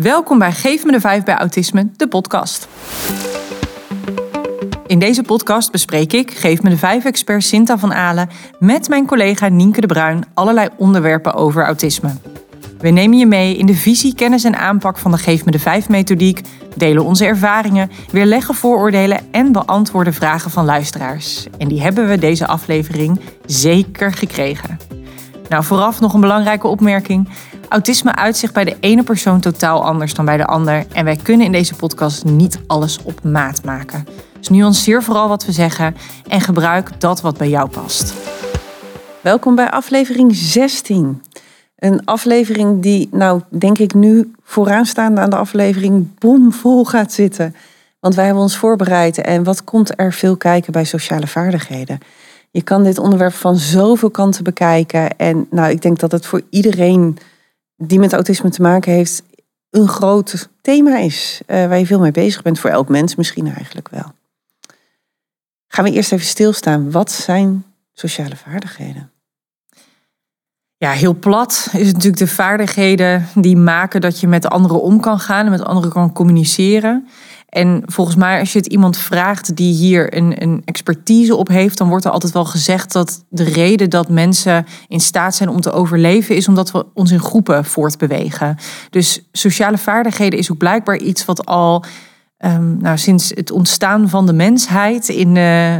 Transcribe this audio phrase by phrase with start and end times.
[0.00, 2.68] Welkom bij Geef me de 5 bij Autisme, de podcast.
[4.86, 8.28] In deze podcast bespreek ik, Geef me de 5 expert Sinta van Alen,
[8.58, 12.10] met mijn collega Nienke de Bruin allerlei onderwerpen over autisme.
[12.78, 15.58] We nemen je mee in de visie, kennis en aanpak van de Geef me de
[15.58, 16.40] 5 methodiek,
[16.76, 21.46] delen onze ervaringen, weerleggen vooroordelen en beantwoorden vragen van luisteraars.
[21.58, 24.78] En die hebben we deze aflevering zeker gekregen.
[25.54, 27.28] Nou, vooraf nog een belangrijke opmerking.
[27.68, 30.86] Autisme uitzicht bij de ene persoon totaal anders dan bij de ander.
[30.92, 34.06] En wij kunnen in deze podcast niet alles op maat maken.
[34.38, 35.96] Dus nuanceer vooral wat we zeggen
[36.28, 38.14] en gebruik dat wat bij jou past.
[39.20, 41.22] Welkom bij aflevering 16.
[41.78, 47.54] Een aflevering die, nou, denk ik nu vooraanstaande aan de aflevering bomvol gaat zitten.
[48.00, 51.98] Want wij hebben ons voorbereid en wat komt er veel kijken bij sociale vaardigheden?
[52.54, 55.16] Je kan dit onderwerp van zoveel kanten bekijken.
[55.16, 57.18] En nou, ik denk dat het voor iedereen
[57.76, 59.22] die met autisme te maken heeft,
[59.70, 61.40] een groot thema is.
[61.46, 62.58] Uh, waar je veel mee bezig bent.
[62.58, 64.12] Voor elk mens misschien eigenlijk wel.
[65.66, 66.90] Gaan we eerst even stilstaan.
[66.90, 69.10] Wat zijn sociale vaardigheden?
[70.76, 75.00] Ja, heel plat is het natuurlijk de vaardigheden die maken dat je met anderen om
[75.00, 77.08] kan gaan en met anderen kan communiceren.
[77.48, 81.78] En volgens mij, als je het iemand vraagt die hier een, een expertise op heeft,
[81.78, 85.60] dan wordt er altijd wel gezegd dat de reden dat mensen in staat zijn om
[85.60, 88.56] te overleven, is omdat we ons in groepen voortbewegen.
[88.90, 91.84] Dus sociale vaardigheden is ook blijkbaar iets wat al.
[92.38, 95.34] Um, nou, sinds het ontstaan van de mensheid, in, uh,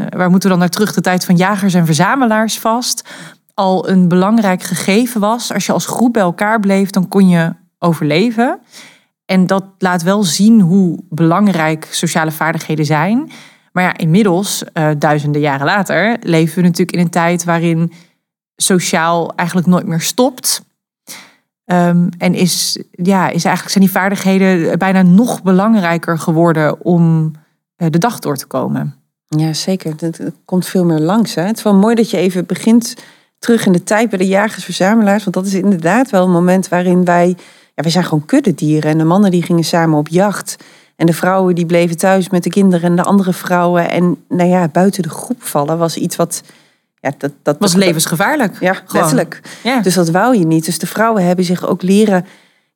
[0.08, 3.08] waar moeten we dan naar terug, de tijd van jagers en verzamelaars vast,
[3.54, 5.52] al een belangrijk gegeven was.
[5.52, 8.60] Als je als groep bij elkaar bleef, dan kon je overleven.
[9.26, 13.30] En dat laat wel zien hoe belangrijk sociale vaardigheden zijn.
[13.72, 17.92] Maar ja, inmiddels, uh, duizenden jaren later, leven we natuurlijk in een tijd waarin
[18.56, 20.62] sociaal eigenlijk nooit meer stopt.
[21.66, 27.32] Um, en is, ja, is eigenlijk zijn die vaardigheden bijna nog belangrijker geworden om
[27.76, 28.94] uh, de dag door te komen.
[29.28, 29.94] Ja, zeker.
[29.96, 31.34] Het komt veel meer langs.
[31.34, 32.96] Het is wel mooi dat je even begint
[33.38, 35.24] terug in de tijd bij de jagers-verzamelaars.
[35.24, 37.36] Want dat is inderdaad wel een moment waarin wij
[37.74, 38.90] ja, we zijn gewoon kuddedieren.
[38.90, 40.56] En de mannen die gingen samen op jacht.
[40.96, 43.90] En de vrouwen die bleven thuis met de kinderen en de andere vrouwen.
[43.90, 46.42] En nou ja, buiten de groep vallen was iets wat.
[47.00, 48.60] Ja, dat, dat was levensgevaarlijk.
[48.60, 48.86] Ja, gewoon.
[48.92, 49.40] letterlijk.
[49.62, 49.80] Ja.
[49.80, 50.64] Dus dat wou je niet.
[50.64, 52.26] Dus de vrouwen hebben zich ook leren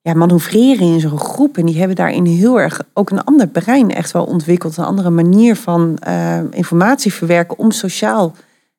[0.01, 1.57] ja, manoeuvreren in zo'n groep.
[1.57, 4.77] En die hebben daarin heel erg ook een ander brein echt wel ontwikkeld.
[4.77, 8.35] Een andere manier van uh, informatie verwerken om sociaal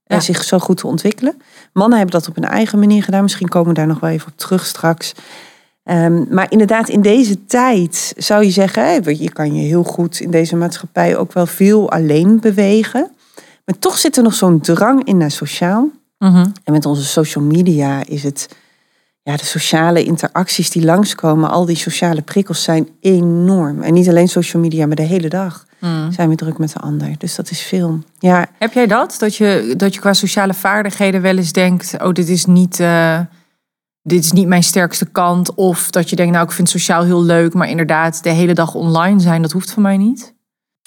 [0.08, 1.42] uh, zich zo goed te ontwikkelen.
[1.74, 3.22] Mannen hebben dat op hun eigen manier gedaan.
[3.22, 5.14] Misschien komen we daar nog wel even op terug straks.
[5.84, 10.32] Um, maar inderdaad, in deze tijd zou je zeggen, je kan je heel goed in
[10.32, 13.12] deze maatschappij ook wel veel alleen bewegen.
[13.66, 15.90] Maar toch zit er nog zo'n drang in naar sociaal.
[16.18, 16.52] Mm -hmm.
[16.64, 18.50] En met onze social media is het,
[19.22, 23.82] ja, de sociale interacties die langskomen, al die sociale prikkels zijn enorm.
[23.82, 26.12] En niet alleen social media, maar de hele dag mm.
[26.12, 27.16] zijn we druk met de ander.
[27.18, 28.00] Dus dat is veel.
[28.20, 28.48] Ja.
[28.58, 29.16] Heb jij dat?
[29.20, 32.80] Dat je, dat je qua sociale vaardigheden wel eens denkt, oh, dit is niet.
[32.80, 33.20] Uh
[34.02, 35.54] dit is niet mijn sterkste kant.
[35.54, 38.76] Of dat je denkt, nou, ik vind sociaal heel leuk, maar inderdaad, de hele dag
[38.76, 40.34] online zijn, dat hoeft voor mij niet.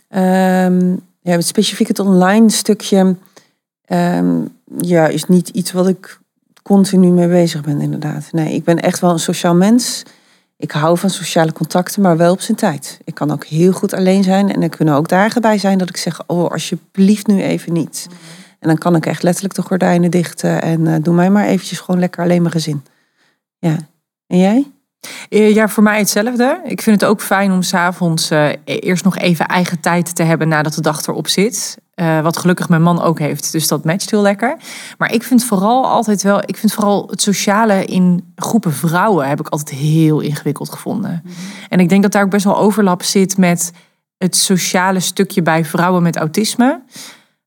[0.09, 3.17] Um, ja, specifiek het online stukje
[3.87, 6.21] um, ja, is niet iets wat ik
[6.63, 8.29] continu mee bezig ben, inderdaad.
[8.33, 10.03] Nee, ik ben echt wel een sociaal mens.
[10.57, 13.01] Ik hou van sociale contacten, maar wel op zijn tijd.
[13.05, 15.89] Ik kan ook heel goed alleen zijn en er kunnen ook dagen bij zijn dat
[15.89, 18.07] ik zeg, oh, alsjeblieft nu even niet.
[18.59, 21.81] En dan kan ik echt letterlijk de gordijnen dichten en uh, doe mij maar eventjes
[21.81, 22.83] gewoon lekker alleen mijn gezin.
[23.69, 23.77] Ja.
[24.27, 24.67] En jij?
[25.29, 26.61] Eh, ja, voor mij hetzelfde.
[26.65, 30.49] Ik vind het ook fijn om s'avonds uh, eerst nog even eigen tijd te hebben
[30.49, 31.79] nadat de dag erop zit.
[31.95, 33.53] Uh, wat gelukkig mijn man ook heeft.
[33.53, 34.57] Dus dat matcht heel lekker.
[34.99, 39.41] Maar ik vind vooral altijd wel, ik vind vooral het sociale in groepen vrouwen heb
[39.41, 41.21] ik altijd heel ingewikkeld gevonden.
[41.25, 41.35] Mhm.
[41.69, 43.73] En ik denk dat daar ook best wel overlap zit met
[44.19, 46.81] het sociale stukje bij vrouwen met autisme.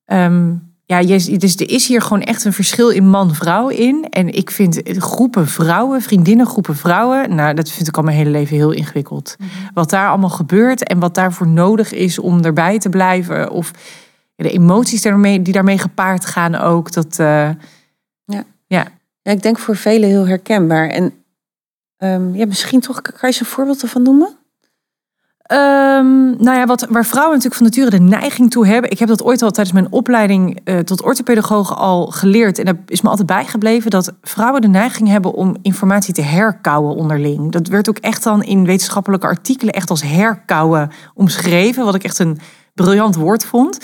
[0.06, 1.01] Um, ja,
[1.38, 4.07] dus er is hier gewoon echt een verschil in man-vrouw in.
[4.09, 8.56] En ik vind groepen vrouwen, vriendinnengroepen vrouwen, nou, dat vind ik al mijn hele leven
[8.56, 9.35] heel ingewikkeld.
[9.40, 9.50] Mhm.
[9.74, 13.51] Wat daar allemaal gebeurt en wat daarvoor nodig is om erbij te blijven.
[13.51, 13.71] Of
[14.36, 16.92] de emoties daarmee, die daarmee gepaard gaan ook.
[16.92, 17.50] Dat, uh,
[18.25, 18.44] ja.
[18.68, 18.88] Ja.
[19.21, 20.89] ja, ik denk voor velen heel herkenbaar.
[20.89, 21.13] En
[21.98, 24.38] um, ja, misschien toch, kan je eens een voorbeeld ervan noemen?
[25.51, 28.92] Um, nou ja, wat, waar vrouwen natuurlijk van nature de neiging toe hebben.
[28.92, 32.59] Ik heb dat ooit al tijdens mijn opleiding uh, tot orthopedagoog al geleerd.
[32.59, 36.95] En dat is me altijd bijgebleven dat vrouwen de neiging hebben om informatie te herkauwen
[36.95, 37.51] onderling.
[37.51, 41.86] Dat werd ook echt dan in wetenschappelijke artikelen echt als herkauwen omschreven.
[41.86, 42.38] Wat ik echt een
[42.74, 43.80] briljant woord vond.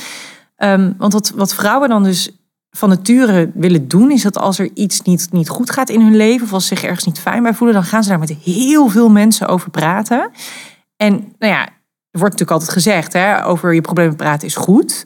[0.57, 2.31] Um, want wat, wat vrouwen dan dus
[2.71, 6.15] van nature willen doen, is dat als er iets niet, niet goed gaat in hun
[6.15, 8.35] leven, of als ze zich ergens niet fijn bij voelen, dan gaan ze daar met
[8.43, 10.29] heel veel mensen over praten.
[11.01, 11.65] En nou ja,
[12.11, 15.05] er wordt natuurlijk altijd gezegd, hè, over je problemen praten is goed.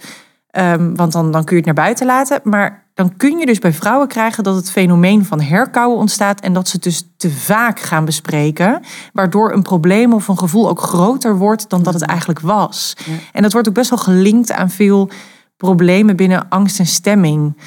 [0.58, 2.40] Um, want dan, dan kun je het naar buiten laten.
[2.44, 6.54] Maar dan kun je dus bij vrouwen krijgen dat het fenomeen van herkauwen ontstaat en
[6.54, 8.82] dat ze het dus te vaak gaan bespreken,
[9.14, 12.98] waardoor een probleem of een gevoel ook groter wordt dan dat het eigenlijk was.
[13.32, 15.10] En dat wordt ook best wel gelinkt aan veel
[15.58, 17.58] problemen binnen angst en stemming.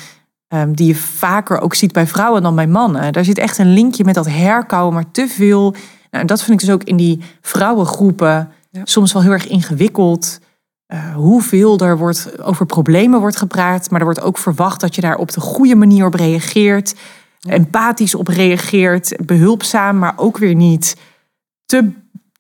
[0.55, 3.13] Um, die je vaker ook ziet bij vrouwen dan bij mannen.
[3.13, 5.75] Daar zit echt een linkje met dat herkauwen, maar te veel.
[6.11, 8.53] Nou, dat vind ik dus ook in die vrouwengroepen
[8.85, 10.39] soms wel heel erg ingewikkeld.
[10.95, 15.01] Uh, hoeveel er wordt, over problemen wordt gepraat, maar er wordt ook verwacht dat je
[15.01, 16.95] daar op de goede manier op reageert,
[17.41, 20.97] empathisch op reageert, behulpzaam, maar ook weer niet
[21.67, 21.91] te,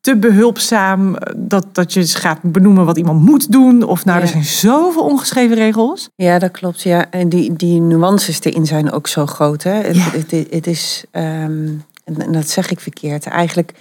[0.01, 3.83] te behulpzaam dat, dat je gaat benoemen wat iemand moet doen.
[3.83, 6.09] Of nou, er zijn zoveel ongeschreven regels.
[6.15, 6.83] Ja, dat klopt.
[6.83, 7.11] Ja.
[7.11, 9.63] En die, die nuances erin zijn ook zo groot.
[9.63, 9.73] Hè?
[9.73, 11.85] Het, het, het, is, um,
[12.17, 13.73] en dat zeg ik verkeerd, eigenlijk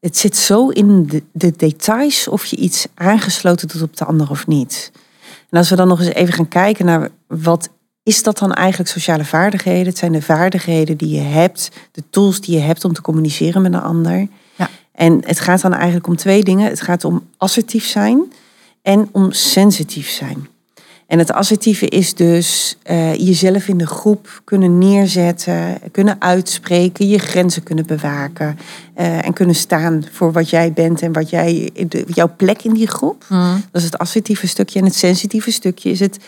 [0.00, 4.30] het zit zo in de, de, details of je iets aangesloten doet op de ander
[4.30, 4.92] of niet.
[5.50, 7.68] En als we dan nog eens even gaan kijken naar wat
[8.02, 9.86] is dat dan eigenlijk sociale vaardigheden?
[9.86, 13.62] Het zijn de vaardigheden die je hebt, de tools die je hebt om te communiceren
[13.62, 14.28] met een ander.
[14.56, 14.70] Ja.
[14.92, 16.68] En het gaat dan eigenlijk om twee dingen.
[16.68, 18.32] Het gaat om assertief zijn
[18.82, 20.48] en om sensitief zijn.
[21.06, 27.18] En het assertieve is dus uh, jezelf in de groep kunnen neerzetten, kunnen uitspreken, je
[27.18, 28.58] grenzen kunnen bewaken
[28.98, 32.74] uh, en kunnen staan voor wat jij bent en wat jij, de, jouw plek in
[32.74, 33.24] die groep.
[33.28, 33.62] Mm.
[33.70, 34.78] Dat is het assertieve stukje.
[34.78, 36.18] En het sensitieve stukje is het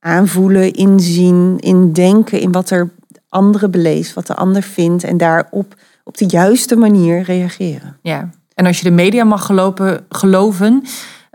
[0.00, 2.90] aanvoelen, inzien, indenken in wat er
[3.28, 7.96] andere beleeft, wat de ander vindt en daarop op de juiste manier reageren.
[8.02, 10.84] Ja, en als je de media mag gelopen, geloven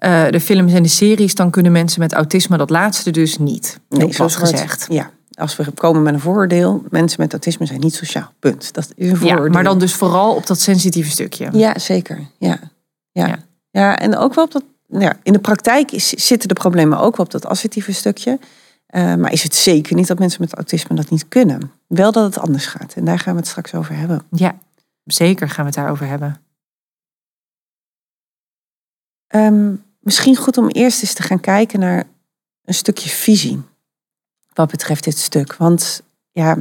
[0.06, 3.80] uh, de films en de series, dan kunnen mensen met autisme dat laatste dus niet.
[3.90, 4.86] Nee, zoals gezegd.
[4.90, 8.34] ja, als we komen met een vooroordeel, mensen met autisme zijn niet sociaal.
[8.40, 8.74] Punt.
[8.74, 9.46] Dat is een vooroordeel.
[9.46, 11.50] Ja, maar dan dus vooral op dat sensitieve stukje.
[11.52, 12.28] Ja, zeker.
[12.38, 12.60] Ja,
[13.12, 13.38] ja.
[13.72, 13.98] ja.
[13.98, 14.64] en ook wel op dat.
[14.88, 18.40] Ja, in de praktijk is, zitten de problemen ook wel op dat assertieve stukje.
[18.96, 21.72] Uh, maar is het zeker niet dat mensen met autisme dat niet kunnen.
[21.88, 22.94] Wel dat het anders gaat.
[22.94, 24.22] En daar gaan we het straks over hebben.
[24.32, 24.56] Ja,
[25.04, 26.42] zeker gaan we het daarover hebben.
[29.36, 32.04] Um, misschien goed om eerst eens te gaan kijken naar
[32.66, 33.62] een stukje visie.
[34.54, 35.56] Wat betreft dit stuk.
[35.56, 36.02] Want
[36.32, 36.58] ja,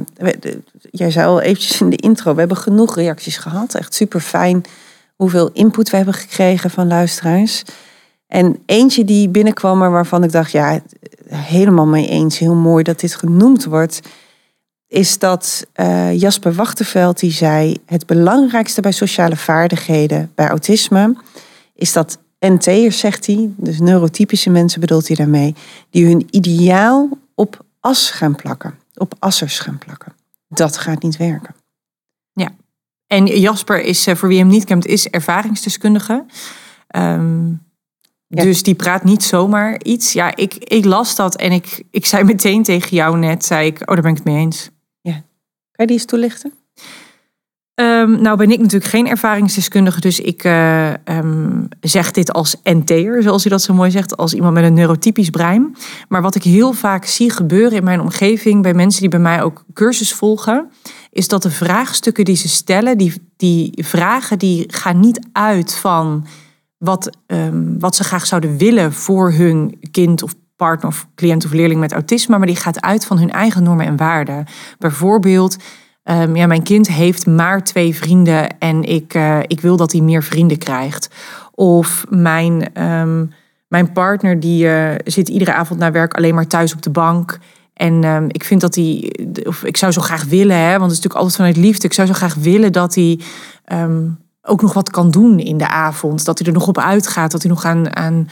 [0.91, 3.75] jij zei al eventjes in de intro, we hebben genoeg reacties gehad.
[3.75, 4.65] Echt super fijn
[5.17, 7.63] hoeveel input we hebben gekregen van luisteraars.
[8.27, 10.81] En eentje die binnenkwam, maar waarvan ik dacht, ja,
[11.29, 14.01] helemaal mee eens, heel mooi dat dit genoemd wordt,
[14.89, 21.17] is dat uh, Jasper Wachterveld die zei: het belangrijkste bij sociale vaardigheden, bij autisme,
[21.75, 25.55] is dat NT'ers, zegt hij, dus neurotypische mensen bedoelt hij daarmee,
[25.91, 30.13] die hun ideaal op as gaan plakken, op assers gaan plakken.
[30.49, 31.55] Dat gaat niet werken.
[32.33, 32.49] Ja,
[33.07, 36.25] en Jasper is, eh, voor wie hem niet kent, is ervaringsdeskundige.
[36.97, 37.63] Um,
[38.27, 40.13] Dus die praat niet zomaar iets.
[40.13, 43.81] Ja, ik, ik las dat en ik, ik zei meteen tegen jou net, zei ik,
[43.81, 44.71] oh, daar ben ik het mee eens.
[45.01, 45.13] Ja.
[45.13, 45.23] Kan
[45.73, 46.53] je die eens toelichten?
[47.83, 53.23] Um, nou ben ik natuurlijk geen ervaringsdeskundige, dus ik uh, um, zeg dit als NT'er,
[53.23, 55.77] zoals u dat zo mooi zegt, als iemand met een neurotypisch brein.
[56.09, 59.43] Maar wat ik heel vaak zie gebeuren in mijn omgeving, bij mensen die bij mij
[59.43, 60.71] ook cursus volgen,
[61.11, 66.27] is dat de vraagstukken die ze stellen, die, die vragen, die gaan niet uit van
[66.79, 71.53] wat, um, wat ze graag zouden willen voor hun kind of partner of cliënt of
[71.53, 74.45] leerling met autisme, maar die gaat uit van hun eigen normen en waarden.
[74.79, 75.57] Bijvoorbeeld,
[76.05, 80.01] Um, ja, mijn kind heeft maar twee vrienden en ik, uh, ik wil dat hij
[80.01, 81.09] meer vrienden krijgt.
[81.55, 83.33] Of mijn, um,
[83.69, 87.39] mijn partner die uh, zit iedere avond na werk alleen maar thuis op de bank.
[87.75, 90.91] En um, ik vind dat hij, of ik zou zo graag willen, hè, want het
[90.91, 91.87] is natuurlijk altijd vanuit liefde.
[91.87, 93.21] Ik zou zo graag willen dat hij
[94.43, 96.25] ook nog wat kan doen in de avond.
[96.25, 98.29] Dat hij er nog op uitgaat, dat hij nog aan, aan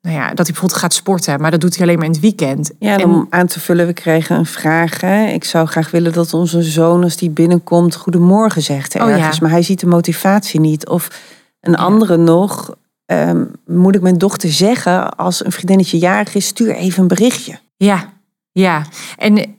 [0.00, 2.20] nou ja, dat hij bijvoorbeeld gaat sporten, maar dat doet hij alleen maar in het
[2.20, 2.70] weekend.
[2.78, 5.00] Ja, en om aan te vullen, we kregen een vraag.
[5.00, 5.26] Hè?
[5.26, 9.36] Ik zou graag willen dat onze zoon, als die binnenkomt, goedemorgen zegt oh, ergens.
[9.36, 9.42] Ja.
[9.42, 10.88] Maar hij ziet de motivatie niet.
[10.88, 11.20] Of
[11.60, 12.74] een andere nog,
[13.06, 17.58] um, moet ik mijn dochter zeggen, als een vriendinnetje jarig is, stuur even een berichtje.
[17.76, 18.12] Ja,
[18.52, 18.84] ja.
[19.16, 19.56] En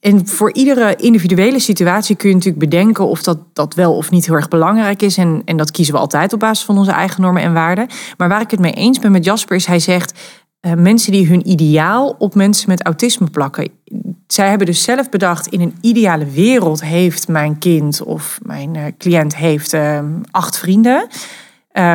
[0.00, 4.26] en voor iedere individuele situatie kun je natuurlijk bedenken of dat, dat wel of niet
[4.26, 5.16] heel erg belangrijk is.
[5.16, 7.86] En, en dat kiezen we altijd op basis van onze eigen normen en waarden.
[8.16, 10.18] Maar waar ik het mee eens ben met Jasper is, hij zegt.
[10.60, 13.68] Uh, mensen die hun ideaal op mensen met autisme plakken.
[14.26, 18.84] Zij hebben dus zelf bedacht, in een ideale wereld heeft mijn kind of mijn uh,
[18.98, 19.98] cliënt heeft uh,
[20.30, 21.06] acht vrienden.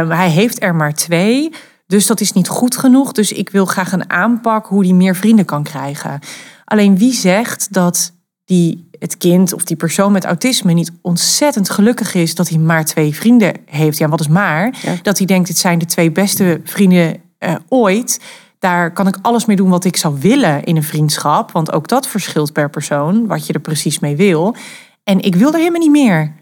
[0.08, 1.52] hij heeft er maar twee.
[1.88, 3.12] Dus dat is niet goed genoeg.
[3.12, 6.20] Dus ik wil graag een aanpak hoe die meer vrienden kan krijgen.
[6.66, 8.12] Alleen wie zegt dat
[8.46, 12.86] die, het kind of die persoon met autisme niet ontzettend gelukkig is dat hij maar
[12.86, 13.98] twee vrienden heeft?
[13.98, 14.74] Ja, wat is maar?
[15.02, 18.22] Dat hij denkt, het zijn de twee beste vrienden uh, ooit.
[18.60, 21.52] Daar kan ik alles mee doen wat ik zou willen in een vriendschap.
[21.52, 24.56] Want ook dat verschilt per persoon, wat je er precies mee wil.
[25.04, 26.34] En ik wil er helemaal niet meer.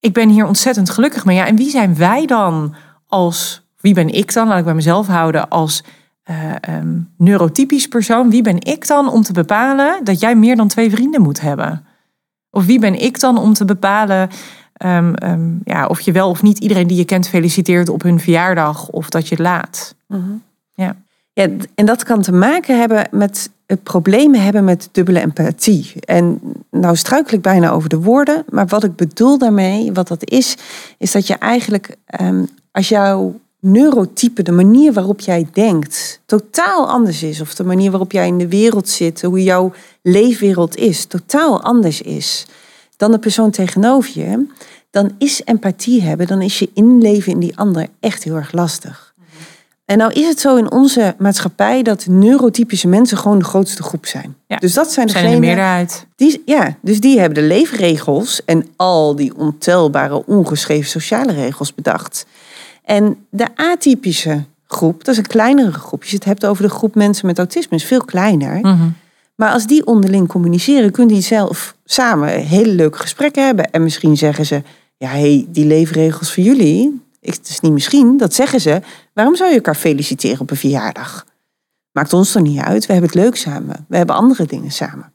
[0.00, 1.36] Ik ben hier ontzettend gelukkig mee.
[1.36, 2.74] Ja, en wie zijn wij dan
[3.06, 5.82] als, wie ben ik dan, laat ik bij mezelf houden, als
[6.30, 6.54] uh,
[7.16, 8.30] neurotypisch persoon.
[8.30, 11.84] Wie ben ik dan om te bepalen dat jij meer dan twee vrienden moet hebben?
[12.50, 14.30] Of wie ben ik dan om te bepalen
[14.84, 18.20] um, um, ja, of je wel of niet iedereen die je kent feliciteert op hun
[18.20, 19.94] verjaardag of dat je het laat?
[20.08, 20.18] Uh
[20.74, 20.96] Ja.
[21.32, 25.92] Ja, en dat kan te maken hebben met het problemen hebben met dubbele empathie.
[26.00, 26.40] En
[26.70, 30.56] nou struikel ik bijna over de woorden, maar wat ik bedoel daarmee, wat dat is,
[30.98, 31.96] is dat je eigenlijk
[32.72, 37.40] als jouw neurotype, de manier waarop jij denkt, totaal anders is.
[37.40, 42.02] Of de manier waarop jij in de wereld zit, hoe jouw leefwereld is, totaal anders
[42.02, 42.46] is
[42.96, 44.46] dan de persoon tegenover je.
[44.90, 49.14] Dan is empathie hebben, dan is je inleven in die ander echt heel erg lastig.
[49.84, 54.06] En nou is het zo in onze maatschappij dat neurotypische mensen gewoon de grootste groep
[54.06, 54.36] zijn.
[54.46, 56.06] Ja, dus dat zijn, zijn de meerderheid.
[56.16, 62.26] Die, ja, dus die hebben de leefregels en al die ontelbare ongeschreven sociale regels bedacht.
[62.86, 66.00] En de atypische groep, dat is een kleinere groep.
[66.00, 68.58] Als je het hebt over de groep mensen met autisme, is veel kleiner.
[68.60, 68.88] Mhm.
[69.34, 73.70] Maar als die onderling communiceren, kunnen die zelf samen hele leuke gesprekken hebben.
[73.70, 74.62] En misschien zeggen ze,
[74.96, 78.80] ja, hey, die leefregels voor jullie, het is niet misschien, dat zeggen ze.
[79.12, 81.26] Waarom zou je elkaar feliciteren op een verjaardag?
[81.92, 83.86] Maakt ons er niet uit, we hebben het leuk samen.
[83.88, 85.12] We hebben andere dingen samen.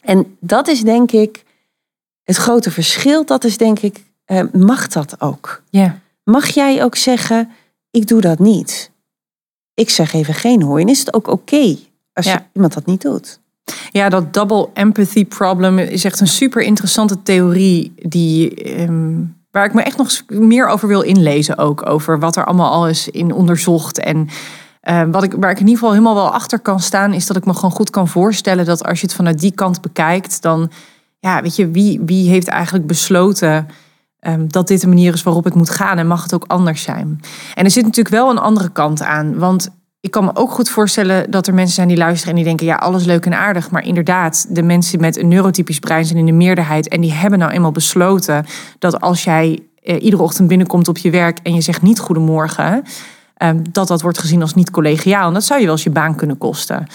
[0.00, 1.44] En dat is denk ik
[2.22, 3.24] het grote verschil.
[3.24, 5.62] Dat is denk ik, eh, mag dat ook?
[5.70, 6.00] Ja.
[6.30, 7.48] Mag jij ook zeggen,
[7.90, 8.90] ik doe dat niet?
[9.74, 10.80] Ik zeg even geen hoor.
[10.80, 11.76] En is het ook oké
[12.12, 13.40] als je, iemand dat niet doet?
[13.90, 19.14] Ja, dat double empathy problem is echt een super interessante theorie die, ehm,
[19.50, 21.86] waar ik me echt nog meer over wil inlezen ook.
[21.86, 23.98] Over wat er allemaal al is in onderzocht.
[23.98, 24.28] En
[24.88, 27.36] uh, wat ik, waar ik in ieder geval helemaal wel achter kan staan, is dat
[27.36, 30.70] ik me gewoon goed kan voorstellen dat als je het vanuit die kant bekijkt, dan,
[31.18, 33.68] ja, weet je, wie, wie heeft eigenlijk besloten
[34.20, 36.82] Ehm, dat dit de manier is waarop het moet gaan en mag het ook anders
[36.82, 37.20] zijn.
[37.54, 39.38] En er zit natuurlijk wel een andere kant aan.
[39.38, 42.44] Want ik kan me ook goed voorstellen dat er mensen zijn die luisteren en die
[42.44, 43.70] denken: ja, alles leuk en aardig.
[43.70, 46.88] Maar inderdaad, de mensen met een neurotypisch brein zijn in de meerderheid.
[46.88, 48.46] En die hebben nou eenmaal besloten
[48.78, 52.82] dat als jij eh, iedere ochtend binnenkomt op je werk en je zegt niet goedemorgen.
[53.42, 55.26] Um, dat dat wordt gezien als niet collegiaal.
[55.28, 56.86] En dat zou je wel eens je baan kunnen kosten.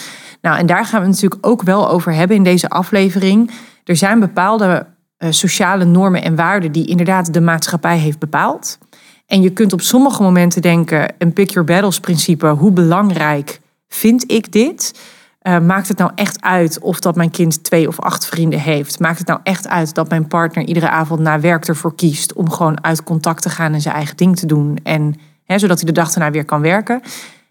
[0.42, 3.52] Nou, en daar gaan we het natuurlijk ook wel over hebben in deze aflevering.
[3.84, 4.86] Er zijn bepaalde
[5.32, 8.78] sociale normen en waarden die inderdaad de maatschappij heeft bepaald.
[9.26, 14.32] En je kunt op sommige momenten denken, een pick your battles principe, hoe belangrijk vind
[14.32, 15.00] ik dit?
[15.42, 19.00] Uh, maakt het nou echt uit of dat mijn kind twee of acht vrienden heeft?
[19.00, 22.52] Maakt het nou echt uit dat mijn partner iedere avond na werk ervoor kiest om
[22.52, 24.78] gewoon uit contact te gaan en zijn eigen ding te doen?
[24.84, 27.02] En hè, zodat hij de dag daarna weer kan werken.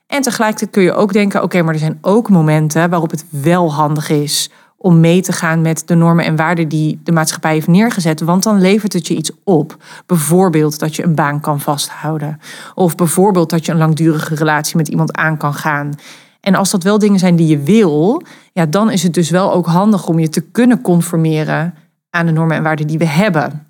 [0.06, 3.72] En tegelijkertijd kun je ook denken: oké, maar er zijn ook momenten waarop het wel
[3.72, 4.50] handig is
[4.84, 8.20] om mee te gaan met de normen en waarden die de maatschappij heeft neergezet.
[8.20, 9.76] Want dan levert het je iets op.
[10.06, 12.40] Bijvoorbeeld dat je een baan kan vasthouden.
[12.74, 15.94] Of bijvoorbeeld dat je een langdurige relatie met iemand aan kan gaan.
[16.40, 18.22] En als dat wel dingen zijn die je wil,
[18.52, 21.74] ja, dan is het dus wel ook handig om je te kunnen conformeren
[22.10, 23.66] aan de normen en waarden die we hebben.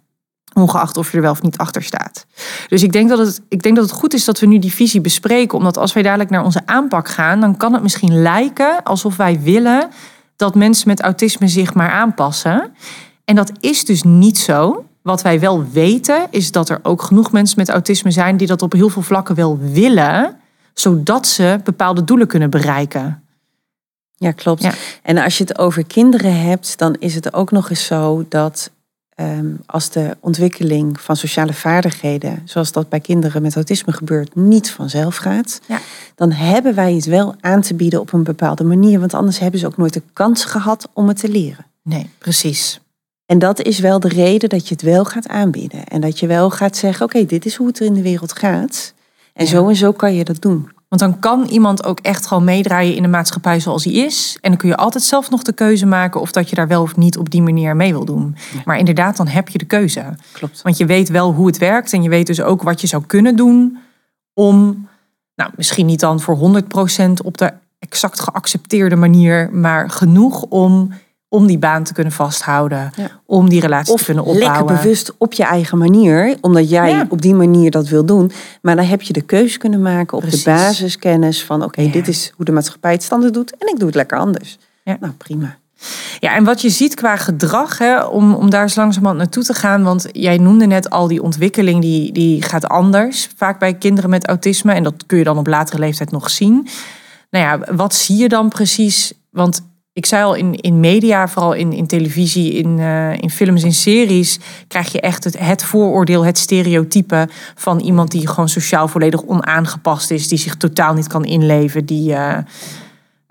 [0.54, 2.26] Ongeacht of je er wel of niet achter staat.
[2.68, 4.72] Dus ik denk, dat het, ik denk dat het goed is dat we nu die
[4.72, 5.58] visie bespreken.
[5.58, 9.40] Omdat als wij dadelijk naar onze aanpak gaan, dan kan het misschien lijken alsof wij
[9.40, 9.88] willen
[10.36, 12.72] dat mensen met autisme zich maar aanpassen.
[13.24, 14.84] En dat is dus niet zo.
[15.02, 18.62] Wat wij wel weten, is dat er ook genoeg mensen met autisme zijn die dat
[18.62, 20.36] op heel veel vlakken wel willen,
[20.74, 23.22] zodat ze bepaalde doelen kunnen bereiken.
[24.16, 24.68] Ja, klopt.
[25.02, 28.70] En als je het over kinderen hebt, dan is het ook nog eens zo dat
[29.14, 34.70] Ehm, als de ontwikkeling van sociale vaardigheden, zoals dat bij kinderen met autisme gebeurt, niet
[34.70, 35.80] vanzelf gaat, ja.
[36.14, 39.00] dan hebben wij het wel aan te bieden op een bepaalde manier.
[39.00, 41.66] Want anders hebben ze ook nooit de kans gehad om het te leren.
[41.82, 42.80] Nee, precies.
[43.26, 45.84] En dat is wel de reden dat je het wel gaat aanbieden.
[45.86, 48.32] En dat je wel gaat zeggen: oké, dit is hoe het er in de wereld
[48.32, 48.94] gaat.
[49.32, 50.70] En zo en zo kan je dat doen.
[50.88, 54.38] Want dan kan iemand ook echt gewoon meedraaien in de maatschappij zoals hij is.
[54.40, 56.82] En dan kun je altijd zelf nog de keuze maken of dat je daar wel
[56.82, 58.36] of niet op die manier mee wil doen.
[58.64, 60.16] Maar inderdaad, dan heb je de keuze.
[60.32, 60.62] Klopt.
[60.62, 63.04] Want je weet wel hoe het werkt en je weet dus ook wat je zou
[63.06, 63.78] kunnen doen
[64.34, 64.88] om,
[65.34, 70.92] nou misschien niet dan voor 100% op de exact geaccepteerde manier, maar genoeg om
[71.34, 72.92] om die baan te kunnen vasthouden,
[73.26, 74.58] om die relatie te kunnen opbouwen.
[74.58, 78.32] Lekker bewust op je eigen manier, omdat jij op die manier dat wil doen.
[78.62, 82.32] Maar dan heb je de keuze kunnen maken op de basiskennis van: oké, dit is
[82.36, 84.58] hoe de maatschappij het standaard doet en ik doe het lekker anders.
[84.84, 85.56] Nou, prima.
[86.20, 89.54] Ja, en wat je ziet qua gedrag, hè, om, om daar eens langzamerhand naartoe te
[89.54, 89.82] gaan.
[89.82, 93.28] Want jij noemde net al die ontwikkeling, die, die gaat anders.
[93.36, 94.72] Vaak bij kinderen met autisme.
[94.72, 96.68] En dat kun je dan op latere leeftijd nog zien.
[97.30, 99.12] Nou ja, wat zie je dan precies?
[99.30, 99.62] Want
[99.94, 103.72] ik zei al, in, in media, vooral in, in televisie, in, uh, in films, in
[103.72, 110.10] series, krijg je echt het, vooroordeel, het stereotype van iemand die gewoon sociaal volledig onaangepast
[110.10, 112.36] is, die zich totaal niet kan inleven, die, uh,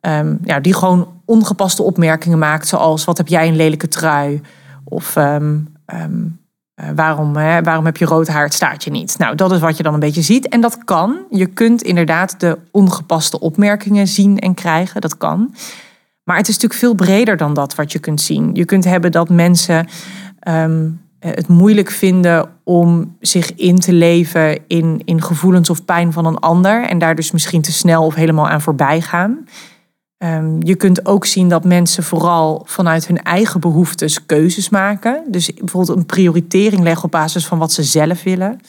[0.02, 4.42] um, ja, die gewoon ongepaste opmerkingen maakt, zoals wat heb jij een lelijke trui?
[4.84, 6.40] Of um, um,
[6.76, 9.16] uh, waarom, hè, waarom heb je rood haar, het staat je niet?
[9.18, 10.48] Nou, dat is wat je dan een beetje ziet.
[10.48, 11.18] En dat kan.
[11.30, 15.02] Je kunt inderdaad de ongepaste opmerkingen zien en krijgen.
[15.02, 15.54] Dat kan.
[16.24, 18.50] Maar het is natuurlijk veel breder dan dat wat je kunt zien.
[18.54, 19.88] Je kunt hebben dat mensen
[20.48, 26.26] um, het moeilijk vinden om zich in te leven in, in gevoelens of pijn van
[26.26, 26.84] een ander.
[26.84, 29.46] En daar dus misschien te snel of helemaal aan voorbij gaan.
[30.18, 35.24] Um, je kunt ook zien dat mensen vooral vanuit hun eigen behoeftes keuzes maken.
[35.28, 38.60] Dus bijvoorbeeld een prioritering leggen op basis van wat ze zelf willen.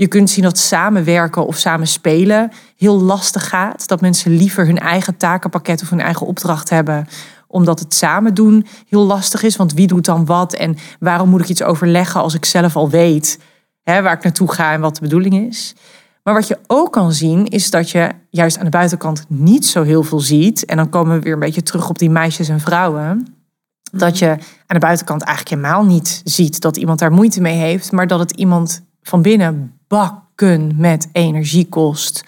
[0.00, 3.88] Je kunt zien dat samenwerken of samen spelen heel lastig gaat.
[3.88, 7.08] Dat mensen liever hun eigen takenpakket of hun eigen opdracht hebben
[7.46, 9.56] omdat het samen doen heel lastig is.
[9.56, 12.90] Want wie doet dan wat en waarom moet ik iets overleggen als ik zelf al
[12.90, 13.38] weet
[13.82, 15.74] hè, waar ik naartoe ga en wat de bedoeling is.
[16.22, 19.82] Maar wat je ook kan zien is dat je juist aan de buitenkant niet zo
[19.82, 20.64] heel veel ziet.
[20.64, 23.34] En dan komen we weer een beetje terug op die meisjes en vrouwen.
[23.92, 27.92] Dat je aan de buitenkant eigenlijk helemaal niet ziet dat iemand daar moeite mee heeft.
[27.92, 32.24] Maar dat het iemand van binnen bakken met energie kost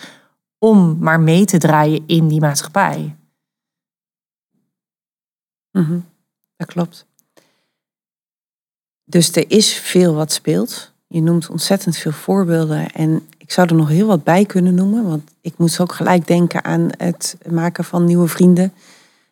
[0.58, 3.16] om maar mee te draaien in die maatschappij.
[5.70, 6.04] Mm
[6.56, 7.06] Dat klopt.
[9.04, 10.92] Dus er is veel wat speelt.
[11.06, 12.92] Je noemt ontzettend veel voorbeelden.
[12.92, 15.04] En ik zou er nog heel wat bij kunnen noemen.
[15.04, 18.72] Want ik moest ook gelijk denken aan het maken van nieuwe vrienden.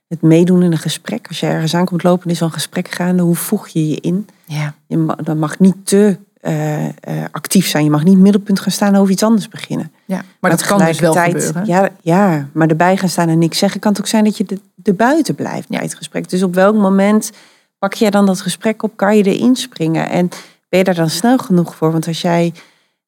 [0.09, 1.29] Het meedoen in een gesprek.
[1.29, 3.89] Als je ergens aan komt lopen en is al een gesprek gaande, hoe voeg je
[3.89, 4.29] je in?
[4.45, 4.75] Ja.
[4.87, 6.91] Je mag, dat mag niet te uh, uh,
[7.31, 7.85] actief zijn.
[7.85, 9.93] Je mag niet middelpunt gaan staan en over iets anders beginnen.
[10.05, 11.67] Ja, maar, dat kan dus wel gebeuren.
[11.67, 14.45] Ja, ja, maar erbij gaan staan en niks zeggen kan het ook zijn dat je
[14.45, 16.29] de, de buiten blijft bij het gesprek.
[16.29, 17.31] Dus op welk moment
[17.79, 18.97] pak jij dan dat gesprek op?
[18.97, 20.11] Kan je erin springen?
[20.11, 20.29] En
[20.69, 21.93] ben je daar dan snel genoeg voor?
[21.93, 22.53] Want als jij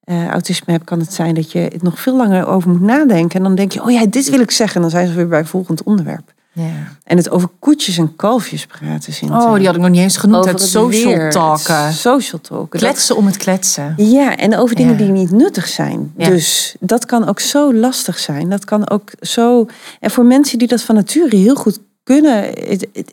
[0.05, 3.39] uh, autisme hebt, kan het zijn dat je het nog veel langer over moet nadenken.
[3.39, 4.77] En dan denk je, oh ja, dit wil ik zeggen.
[4.77, 6.33] En dan zijn ze weer bij volgend onderwerp.
[6.55, 6.97] Ja.
[7.05, 9.31] En het over koetjes en kalfjes praten.
[9.31, 10.39] Oh, die had ik nog niet eens genoemd.
[10.39, 11.93] Over het social weer, talken.
[11.93, 12.79] social talken.
[12.79, 13.95] Kletsen om het kletsen.
[13.97, 14.99] Ja, en over dingen ja.
[14.99, 16.13] die niet nuttig zijn.
[16.17, 16.29] Ja.
[16.29, 18.49] Dus dat kan ook zo lastig zijn.
[18.49, 19.67] Dat kan ook zo...
[20.01, 22.55] En voor mensen die dat van nature heel goed kunnen...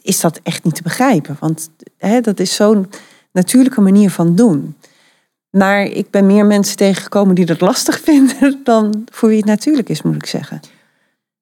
[0.02, 1.38] is dat echt niet te begrijpen.
[1.40, 2.90] Want hè, dat is zo'n
[3.32, 4.76] natuurlijke manier van doen.
[5.50, 8.60] Maar ik ben meer mensen tegengekomen die dat lastig vinden...
[8.64, 10.60] dan voor wie het natuurlijk is, moet ik zeggen.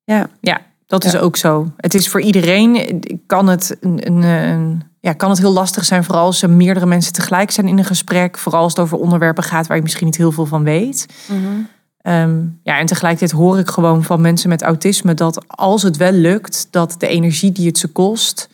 [0.03, 1.71] Ja, ja dat is ook zo.
[1.77, 6.03] Het is voor iedereen, kan het, een, een, een, ja, kan het heel lastig zijn,
[6.03, 8.37] vooral als er meerdere mensen tegelijk zijn in een gesprek.
[8.37, 11.05] Vooral als het over onderwerpen gaat waar je misschien niet heel veel van weet.
[11.27, 11.67] Mm-hmm.
[12.01, 16.11] Um, ja, en tegelijkertijd hoor ik gewoon van mensen met autisme dat als het wel
[16.11, 18.49] lukt, dat de energie die het ze kost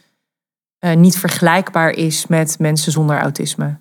[0.80, 3.78] uh, niet vergelijkbaar is met mensen zonder autisme.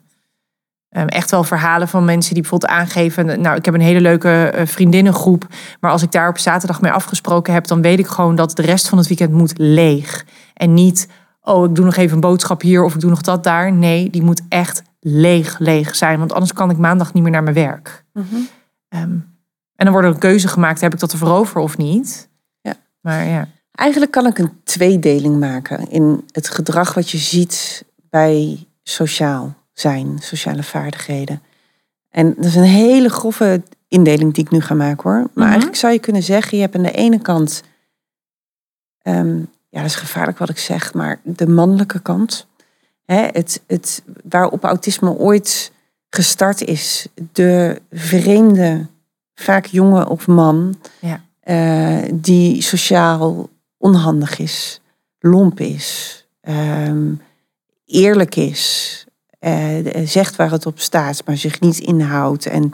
[0.96, 3.40] Um, echt wel verhalen van mensen die bijvoorbeeld aangeven.
[3.40, 5.46] Nou, ik heb een hele leuke uh, vriendinnengroep.
[5.80, 8.62] Maar als ik daar op zaterdag mee afgesproken heb, dan weet ik gewoon dat de
[8.62, 10.24] rest van het weekend moet leeg.
[10.54, 11.08] En niet,
[11.40, 13.72] oh, ik doe nog even een boodschap hier of ik doe nog dat daar.
[13.72, 16.18] Nee, die moet echt leeg, leeg zijn.
[16.18, 18.04] Want anders kan ik maandag niet meer naar mijn werk.
[18.12, 18.48] Mm-hmm.
[18.88, 19.30] Um,
[19.76, 22.28] en dan wordt er een keuze gemaakt, heb ik dat ervoor over of niet?
[22.60, 22.74] Ja.
[23.00, 23.48] Maar ja.
[23.72, 30.18] Eigenlijk kan ik een tweedeling maken in het gedrag wat je ziet bij sociaal zijn,
[30.20, 31.42] sociale vaardigheden.
[32.10, 35.18] En dat is een hele grove indeling die ik nu ga maken hoor.
[35.20, 35.42] Maar Mhm.
[35.46, 37.62] eigenlijk zou je kunnen zeggen, je hebt aan de ene kant,
[39.02, 42.46] ehm, ja dat is gevaarlijk wat ik zeg, maar de mannelijke kant.
[43.04, 45.72] Hè, het, het, waarop autisme ooit
[46.10, 47.06] gestart is.
[47.32, 48.86] De vreemde,
[49.34, 51.24] vaak jongen of man, Ja.
[51.40, 54.80] eh, die sociaal onhandig is,
[55.18, 57.12] lomp is, ehm,
[57.84, 59.01] eerlijk is,
[60.04, 62.46] zegt waar het op staat, maar zich niet inhoudt.
[62.46, 62.70] En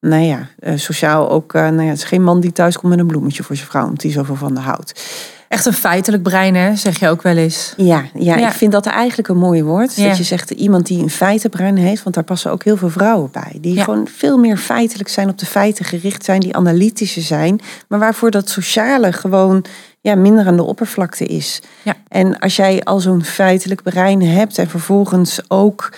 [0.00, 2.90] nou ja, eh, sociaal ook, eh, nou ja, het is geen man die thuis komt
[2.92, 5.04] met een bloemetje voor zijn vrouw, omdat hij zoveel van de houdt.
[5.48, 6.76] Echt een feitelijk brein, hè?
[6.76, 7.74] Zeg je ook wel eens.
[7.76, 8.48] Ja, ja, Ja.
[8.48, 9.96] ik vind dat eigenlijk een mooi woord.
[9.96, 10.08] Ja.
[10.08, 13.30] Dat je zegt iemand die een feitenbrein heeft, want daar passen ook heel veel vrouwen
[13.32, 13.58] bij.
[13.60, 13.84] Die Ja.
[13.84, 17.60] gewoon veel meer feitelijk zijn, op de feiten gericht zijn, die analytische zijn.
[17.88, 19.64] Maar waarvoor dat sociale gewoon
[20.00, 21.62] ja, minder aan de oppervlakte is.
[21.82, 21.94] Ja.
[22.08, 25.92] En als jij al zo'n feitelijk brein hebt en vervolgens ook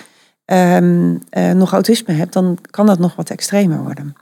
[0.51, 4.15] ehm, eh, nog autisme hebt, dan kan dat nog wat extremer worden.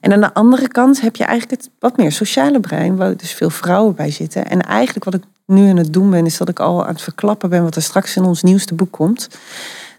[0.00, 3.32] En aan de andere kant heb je eigenlijk het wat meer sociale brein, waar dus
[3.32, 4.48] veel vrouwen bij zitten.
[4.48, 7.02] En eigenlijk wat ik nu aan het doen ben, is dat ik al aan het
[7.02, 9.28] verklappen ben wat er straks in ons nieuwste boek komt.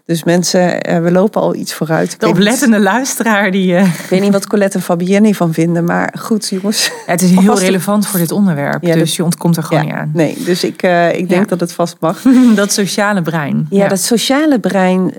[0.04, 2.20] Dus mensen, eh, we lopen al iets vooruit.
[2.20, 3.72] de oplettende luisteraar die...
[3.72, 3.84] Uh...
[3.84, 6.90] Ik weet niet wat Colette en Fabienne van vinden, maar goed jongens.
[7.06, 10.10] het is heel relevant voor dit onderwerp, dus je ontkomt er gewoon niet aan.
[10.14, 12.22] Nee, dus ik, uh, ik denk dat het vast mag.
[12.54, 13.66] dat sociale brein.
[13.70, 15.14] Ja, dat sociale brein,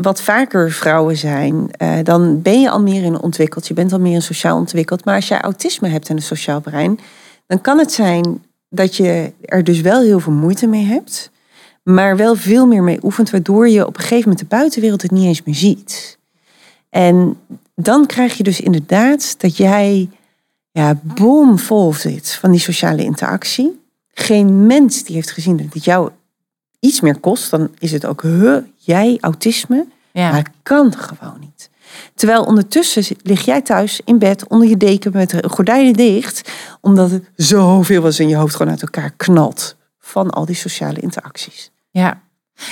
[0.00, 1.70] wat vaker vrouwen zijn,
[2.02, 3.68] dan ben je al meer in ontwikkeld.
[3.68, 5.04] Je bent al meer in sociaal ontwikkeld.
[5.04, 6.98] Maar als jij autisme hebt en een sociaal brein,
[7.46, 11.30] dan kan het zijn dat je er dus wel heel veel moeite mee hebt
[11.82, 15.10] maar wel veel meer mee oefent, waardoor je op een gegeven moment de buitenwereld het
[15.10, 16.18] niet eens meer ziet.
[16.90, 17.36] En
[17.74, 20.08] dan krijg je dus inderdaad dat jij
[20.70, 23.80] ja, bomvol zit van die sociale interactie.
[24.14, 26.10] Geen mens die heeft gezien dat het jou
[26.80, 29.86] iets meer kost, dan is het ook, huh, jij, autisme.
[30.12, 30.30] Ja.
[30.30, 31.70] Maar het kan gewoon niet.
[32.14, 37.10] Terwijl ondertussen lig jij thuis in bed onder je deken met de gordijnen dicht, omdat
[37.10, 41.70] het zoveel was in je hoofd gewoon uit elkaar knalt van al die sociale interacties.
[41.90, 42.20] Ja.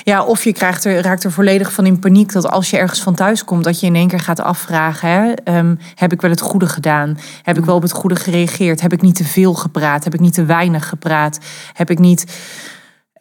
[0.05, 3.01] Ja, of je krijgt er, raakt er volledig van in paniek dat als je ergens
[3.01, 6.31] van thuis komt, dat je in één keer gaat afvragen: hè, ehm, heb ik wel
[6.31, 7.19] het goede gedaan?
[7.43, 8.81] Heb ik wel op het goede gereageerd?
[8.81, 10.05] Heb ik niet te veel gepraat?
[10.05, 11.39] Heb ik niet te weinig gepraat?
[11.73, 12.25] Heb ik niet.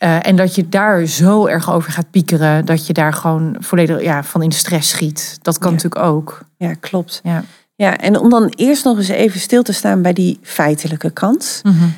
[0.03, 4.01] Uh, en dat je daar zo erg over gaat piekeren, dat je daar gewoon volledig
[4.01, 5.39] ja, van in de stress schiet.
[5.41, 6.41] Dat kan natuurlijk ook.
[6.57, 7.19] Ja, klopt.
[7.23, 7.43] Ja.
[7.75, 11.61] ja, en om dan eerst nog eens even stil te staan bij die feitelijke kant.
[11.63, 11.93] Mm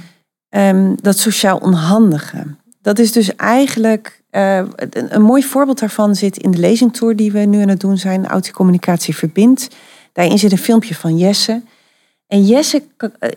[1.01, 2.45] dat sociaal onhandige
[2.81, 4.57] dat is dus eigenlijk uh,
[4.89, 8.27] een, mooi voorbeeld daarvan zit in de lezingtour die we nu aan het doen zijn,
[8.27, 9.67] Autocommunicatie verbindt.
[10.13, 11.61] Daarin zit een filmpje van Jesse.
[12.27, 12.83] En Jesse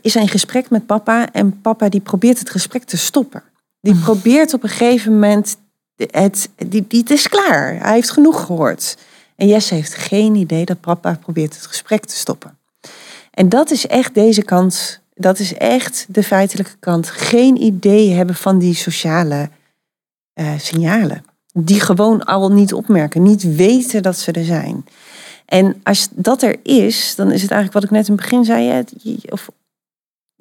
[0.01, 3.43] is in gesprek met papa en papa die probeert het gesprek te stoppen.
[3.81, 4.03] Die mhm.
[4.03, 5.57] probeert op een gegeven moment,
[5.97, 8.97] het, die, die, het is klaar, hij heeft genoeg gehoord.
[9.37, 12.59] En Jesse heeft geen idee dat papa probeert het gesprek te stoppen.
[13.31, 17.11] En dat is echt deze kant dat is echt de feitelijke kant.
[17.11, 19.49] Geen idee hebben van die sociale
[20.35, 21.25] uh, signalen.
[21.53, 24.85] Die gewoon al niet opmerken, niet weten dat ze er zijn.
[25.45, 28.45] En als dat er is, dan is het eigenlijk wat ik net in het begin
[28.45, 28.85] zei.
[29.29, 29.51] Of,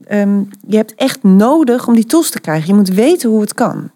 [0.09, 2.67] um, je hebt echt nodig om die tools te krijgen.
[2.67, 3.91] Je moet weten hoe het kan.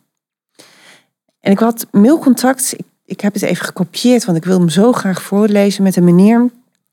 [1.39, 4.91] En ik had mailcontact, ik, ik heb het even gekopieerd, want ik wil hem zo
[4.91, 6.49] graag voorlezen met een meneer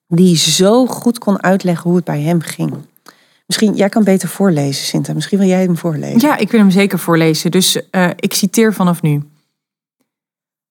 [0.06, 2.72] die zo goed kon uitleggen hoe het bij hem ging.
[3.54, 5.12] Misschien, jij kan beter voorlezen, Sinta.
[5.12, 6.20] Misschien wil jij hem voorlezen.
[6.20, 7.50] Ja, ik wil hem zeker voorlezen.
[7.50, 9.22] Dus uh, ik citeer vanaf nu.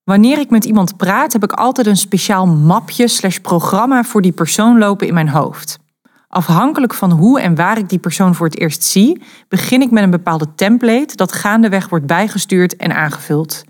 [0.04, 4.32] Wanneer ik met iemand praat, heb ik altijd een speciaal mapje slash programma voor die
[4.32, 5.80] persoon lopen in mijn hoofd.
[6.28, 10.04] Afhankelijk van hoe en waar ik die persoon voor het eerst zie, begin ik met
[10.04, 13.64] een bepaalde template dat gaandeweg wordt bijgestuurd en aangevuld.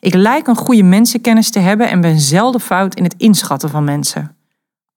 [0.00, 3.84] Ik lijk een goede mensenkennis te hebben en ben zelden fout in het inschatten van
[3.84, 4.35] mensen.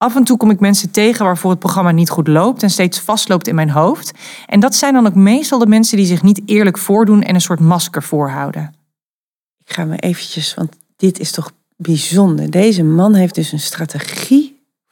[0.01, 2.99] Af en toe kom ik mensen tegen waarvoor het programma niet goed loopt en steeds
[2.99, 4.11] vastloopt in mijn hoofd.
[4.45, 7.41] En dat zijn dan ook meestal de mensen die zich niet eerlijk voordoen en een
[7.41, 8.73] soort masker voorhouden.
[9.65, 12.49] Ik ga me eventjes, want dit is toch bijzonder.
[12.49, 14.38] Deze man heeft dus een strategie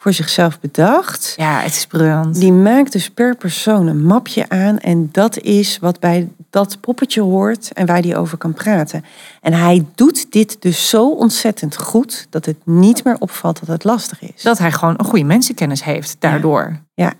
[0.08, 1.34] voor zichzelf bedacht.
[1.38, 2.39] Ja, het is briljant.
[2.39, 7.22] Die maakt dus per persoon een mapje aan en dat is wat bij dat poppetje
[7.22, 9.06] hoort en waar hij over kan praten.
[9.41, 13.84] En hij doet dit dus zo ontzettend goed dat het niet meer opvalt dat het
[13.84, 14.41] lastig is.
[14.41, 16.80] Dat hij gewoon een goede mensenkennis heeft daardoor.
[16.93, 17.13] Ja.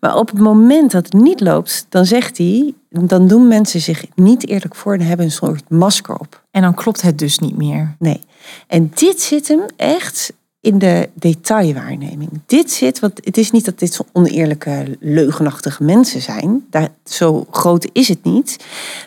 [0.00, 4.04] Maar op het moment dat het niet loopt, dan zegt hij, dan doen mensen zich
[4.14, 6.42] niet eerlijk voor en hebben een soort masker op.
[6.50, 7.94] En dan klopt het dus niet meer.
[7.98, 8.20] Nee.
[8.66, 12.30] En dit zit hem echt in de detailwaarneming.
[12.46, 16.66] Dit zit, want het is niet dat dit zo oneerlijke, leugenachtige mensen zijn.
[16.70, 18.56] Daar, zo groot is het niet.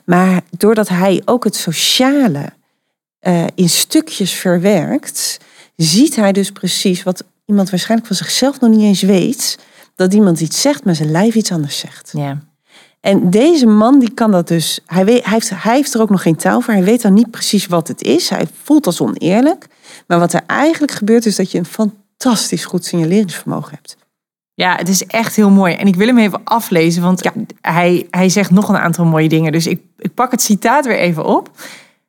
[0.05, 2.49] Maar doordat hij ook het sociale
[3.21, 5.39] uh, in stukjes verwerkt,
[5.75, 9.59] ziet hij dus precies wat iemand waarschijnlijk van zichzelf nog niet eens weet.
[9.95, 12.11] Dat iemand iets zegt, maar zijn lijf iets anders zegt.
[12.13, 12.39] Ja.
[13.03, 14.79] En deze man die kan dat dus.
[14.85, 16.73] Hij, weet, hij, heeft, hij heeft er ook nog geen taal voor.
[16.73, 18.29] Hij weet dan niet precies wat het is.
[18.29, 19.67] Hij voelt als oneerlijk.
[20.07, 23.97] Maar wat er eigenlijk gebeurt is dat je een fantastisch goed signaleringsvermogen hebt.
[24.53, 25.73] Ja, het is echt heel mooi.
[25.73, 29.51] En ik wil hem even aflezen, want hij, hij zegt nog een aantal mooie dingen.
[29.51, 31.49] Dus ik, ik pak het citaat weer even op.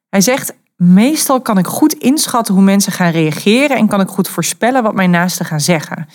[0.08, 4.28] Hij zegt, meestal kan ik goed inschatten hoe mensen gaan reageren en kan ik goed
[4.28, 6.08] voorspellen wat mijn naasten gaan zeggen.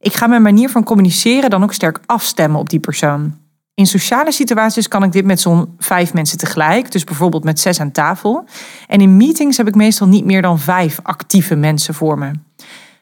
[0.00, 3.40] Ik ga mijn manier van communiceren dan ook sterk afstemmen op die persoon.
[3.74, 7.80] In sociale situaties kan ik dit met zo'n vijf mensen tegelijk, dus bijvoorbeeld met zes
[7.80, 8.44] aan tafel.
[8.86, 12.30] En in meetings heb ik meestal niet meer dan vijf actieve mensen voor me.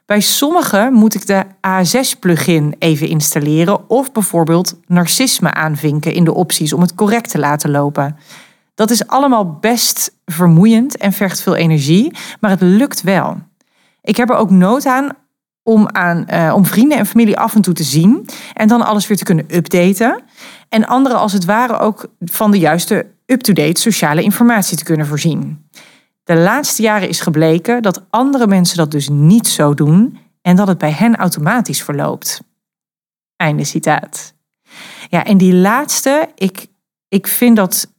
[0.07, 6.73] Bij sommigen moet ik de A6-plugin even installeren of bijvoorbeeld narcisme aanvinken in de opties
[6.73, 8.17] om het correct te laten lopen.
[8.75, 13.39] Dat is allemaal best vermoeiend en vergt veel energie, maar het lukt wel.
[14.03, 15.09] Ik heb er ook nood aan
[15.71, 19.07] om, aan, uh, om vrienden en familie af en toe te zien en dan alles
[19.07, 20.23] weer te kunnen updaten.
[20.69, 25.69] En anderen als het ware ook van de juiste up-to-date sociale informatie te kunnen voorzien.
[26.25, 30.67] De laatste jaren is gebleken dat andere mensen dat dus niet zo doen en dat
[30.67, 32.41] het bij hen automatisch verloopt.
[33.37, 34.35] Einde citaat.
[35.09, 36.67] Ja, en die laatste, ik,
[37.09, 37.93] ik vind dat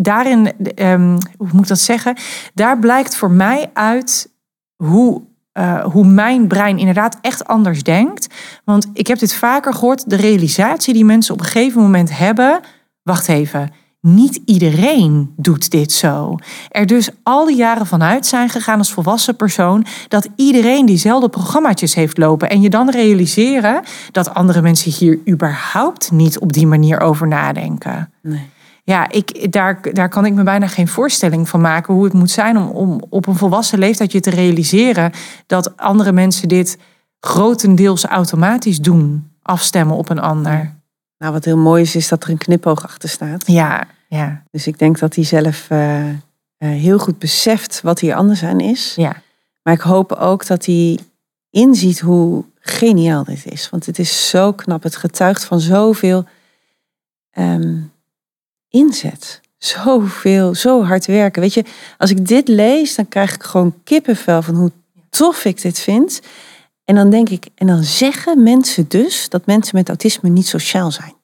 [0.00, 2.16] daarin, um, hoe moet ik dat zeggen?
[2.54, 4.32] Daar blijkt voor mij uit
[4.76, 5.22] hoe,
[5.58, 8.34] uh, hoe mijn brein inderdaad echt anders denkt.
[8.64, 12.60] Want ik heb dit vaker gehoord, de realisatie die mensen op een gegeven moment hebben.
[13.02, 16.36] Wacht even, niet iedereen doet dit zo.
[16.68, 21.94] Er dus al die jaren vanuit zijn gegaan als volwassen persoon dat iedereen diezelfde programmaatjes
[21.94, 22.50] heeft lopen.
[22.50, 28.12] En je dan realiseren dat andere mensen hier überhaupt niet op die manier over nadenken.
[28.22, 28.50] Nee.
[28.84, 32.30] Ja, ik, daar, daar kan ik me bijna geen voorstelling van maken hoe het moet
[32.30, 35.12] zijn om, om op een volwassen leeftijd je te realiseren
[35.46, 36.78] dat andere mensen dit
[37.20, 40.74] grotendeels automatisch doen, afstemmen op een ander.
[41.18, 43.46] Nou, wat heel mooi is, is dat er een knipoog achter staat.
[43.46, 44.42] Ja, ja.
[44.50, 46.14] Dus ik denk dat hij zelf uh, uh,
[46.58, 48.94] heel goed beseft wat hier anders aan is.
[48.96, 49.22] Ja.
[49.62, 50.98] Maar ik hoop ook dat hij
[51.50, 53.70] inziet hoe geniaal dit is.
[53.70, 54.82] Want het is zo knap.
[54.82, 56.24] Het getuigt van zoveel
[57.38, 57.92] um,
[58.72, 59.40] inzet.
[59.58, 61.42] Zoveel, zo hard werken.
[61.42, 61.64] Weet je,
[61.98, 64.72] als ik dit lees, dan krijg ik gewoon kippenvel van hoe
[65.10, 66.20] tof ik dit vind.
[66.84, 70.90] En dan denk ik, en dan zeggen mensen dus dat mensen met autisme niet sociaal
[70.90, 71.14] zijn.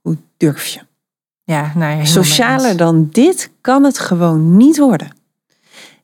[0.00, 0.80] Hoe durf je?
[1.44, 5.16] Ja, nou Socialer dan dit kan het gewoon niet worden.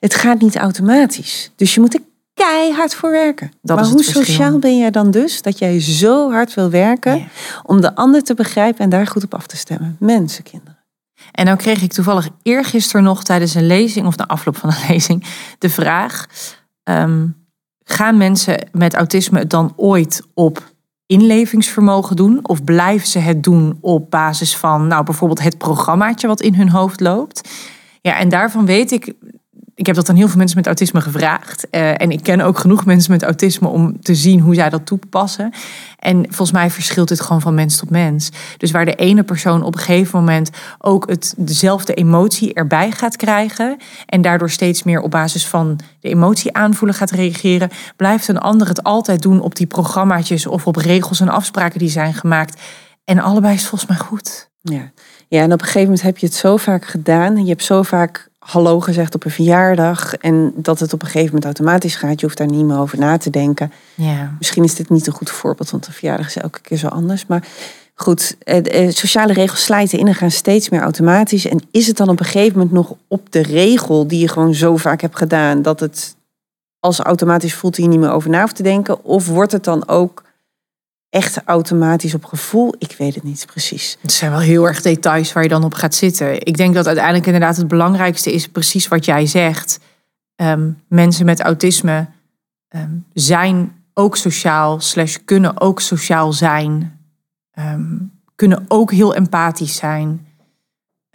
[0.00, 1.50] Het gaat niet automatisch.
[1.56, 2.00] Dus je moet er
[2.34, 3.52] keihard voor werken.
[3.62, 7.28] Dat maar hoe sociaal ben jij dan dus dat jij zo hard wil werken
[7.62, 9.96] om de ander te begrijpen en daar goed op af te stemmen?
[9.98, 10.75] Mensen, kinderen.
[11.36, 14.88] En dan kreeg ik toevallig eergisteren nog tijdens een lezing of na afloop van een
[14.92, 15.24] lezing
[15.58, 16.26] de vraag:
[16.82, 17.26] ehm,
[17.84, 20.72] gaan mensen met autisme het dan ooit op
[21.06, 22.38] inlevingsvermogen doen?
[22.42, 26.70] Of blijven ze het doen op basis van, nou bijvoorbeeld het programmaatje wat in hun
[26.70, 27.48] hoofd loopt?
[28.00, 29.12] Ja, en daarvan weet ik
[29.76, 31.66] ik heb dat aan heel veel mensen met autisme gevraagd.
[31.70, 34.86] Uh, en ik ken ook genoeg mensen met autisme om te zien hoe zij dat
[34.86, 35.52] toepassen.
[35.98, 38.30] En volgens mij verschilt het gewoon van mens tot mens.
[38.56, 43.16] Dus waar de ene persoon op een gegeven moment ook het, dezelfde emotie erbij gaat
[43.16, 43.76] krijgen.
[44.06, 47.70] En daardoor steeds meer op basis van de emotie aanvoelen gaat reageren.
[47.96, 51.90] Blijft een ander het altijd doen op die programmaatjes of op regels en afspraken die
[51.90, 52.60] zijn gemaakt.
[53.04, 54.50] En allebei is volgens mij goed.
[54.60, 54.92] Ja.
[55.28, 57.42] ja, en op een gegeven moment heb je het zo vaak gedaan.
[57.42, 60.14] Je hebt zo vaak hallo gezegd op een verjaardag.
[60.14, 62.20] En dat het op een gegeven moment automatisch gaat.
[62.20, 63.72] Je hoeft daar niet meer over na te denken.
[63.94, 64.34] Ja.
[64.38, 67.26] Misschien is dit niet een goed voorbeeld, want een verjaardag is elke keer zo anders.
[67.26, 67.46] Maar
[67.94, 71.46] goed, eh, sociale regels slijten in en gaan steeds meer automatisch.
[71.46, 74.54] En is het dan op een gegeven moment nog op de regel die je gewoon
[74.54, 76.16] zo vaak hebt gedaan, dat het
[76.80, 79.04] als automatisch voelt, je niet meer over na hoeft te denken?
[79.04, 80.22] Of wordt het dan ook
[81.16, 82.74] echt automatisch op gevoel?
[82.78, 83.98] Ik weet het niet precies.
[84.00, 86.46] Het zijn wel heel erg details waar je dan op gaat zitten.
[86.46, 89.78] Ik denk dat uiteindelijk inderdaad het belangrijkste is precies wat jij zegt.
[90.34, 92.06] Ehm, mensen met autisme
[92.68, 96.98] ehm, zijn ook sociaal, slash kunnen ook sociaal zijn,
[97.50, 97.94] ehm,
[98.34, 100.25] kunnen ook heel empathisch zijn.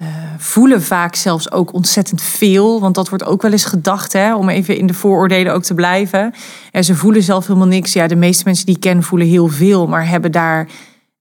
[0.01, 2.79] Uh, voelen vaak zelfs ook ontzettend veel.
[2.79, 5.73] Want dat wordt ook wel eens gedacht, hè, om even in de vooroordelen ook te
[5.73, 6.33] blijven.
[6.71, 7.93] En ze voelen zelf helemaal niks.
[7.93, 10.69] Ja, de meeste mensen die ik ken voelen heel veel, maar hebben daar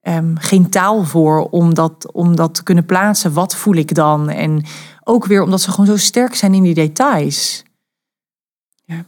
[0.03, 3.33] um, geen taal voor om dat, om dat te kunnen plaatsen.
[3.33, 4.29] Wat voel ik dan?
[4.29, 4.64] En
[5.05, 7.62] ook weer omdat ze gewoon zo sterk zijn in die details.
[8.85, 9.05] Ja.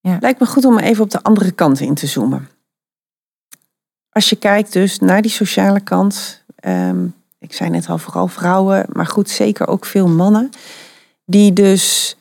[0.00, 0.16] ja.
[0.20, 2.48] Lijkt me goed om even op de andere kant in te zoomen.
[4.10, 6.44] Als je kijkt dus naar die sociale kant.
[6.66, 10.50] Um, ik zei net al, vooral vrouwen, maar goed, zeker ook veel mannen,
[11.24, 12.16] die dus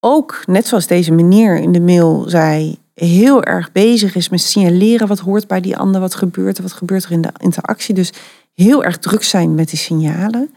[0.00, 5.08] ook, net zoals deze meneer in de mail zei, heel erg bezig is met signaleren
[5.08, 7.94] wat hoort bij die ander, wat gebeurt er, wat gebeurt er in de interactie.
[7.94, 8.12] Dus
[8.54, 10.54] heel erg druk zijn met die signalen.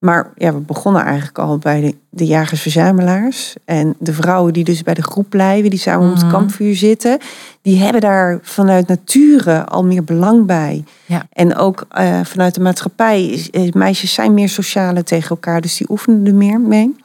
[0.00, 3.54] Maar ja, we begonnen eigenlijk al bij de, de jagers-verzamelaars.
[3.64, 6.14] En de vrouwen die dus bij de groep blijven, die samen mm -hmm.
[6.14, 6.38] op het mhm.
[6.38, 7.18] kampvuur zitten,
[7.62, 10.84] die hebben daar vanuit nature al meer belang bij.
[11.06, 11.26] Ja.
[11.32, 16.26] En ook uh, vanuit de maatschappij, meisjes zijn meer sociale tegen elkaar, dus die oefenen
[16.26, 16.96] er meer mee.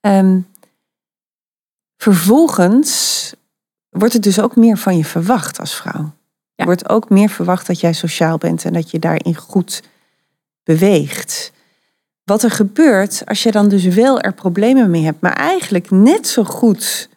[0.00, 0.46] Um,
[1.96, 3.32] vervolgens
[3.88, 6.02] wordt het dus ook meer van je verwacht als vrouw.
[6.02, 6.10] Ja.
[6.54, 9.82] Er wordt ook meer verwacht dat jij sociaal bent en dat je daarin goed
[10.68, 11.52] beweegt.
[12.24, 16.26] Wat er gebeurt als je dan dus wel er problemen mee hebt, maar eigenlijk net
[16.26, 17.08] zo goed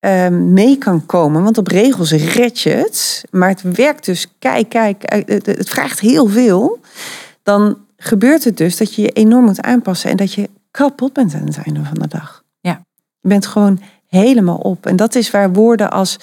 [0.00, 1.42] uh, mee kan komen.
[1.42, 6.00] Want op regels red je het, maar het werkt dus, kijk, kijk, eh, het vraagt
[6.00, 6.80] heel veel.
[7.42, 11.34] Dan gebeurt het dus dat je je enorm moet aanpassen en dat je kapot bent
[11.34, 12.44] aan het einde van de dag.
[12.60, 12.82] Ja.
[13.20, 14.86] Je bent gewoon helemaal op.
[14.86, 16.18] En dat is waar woorden als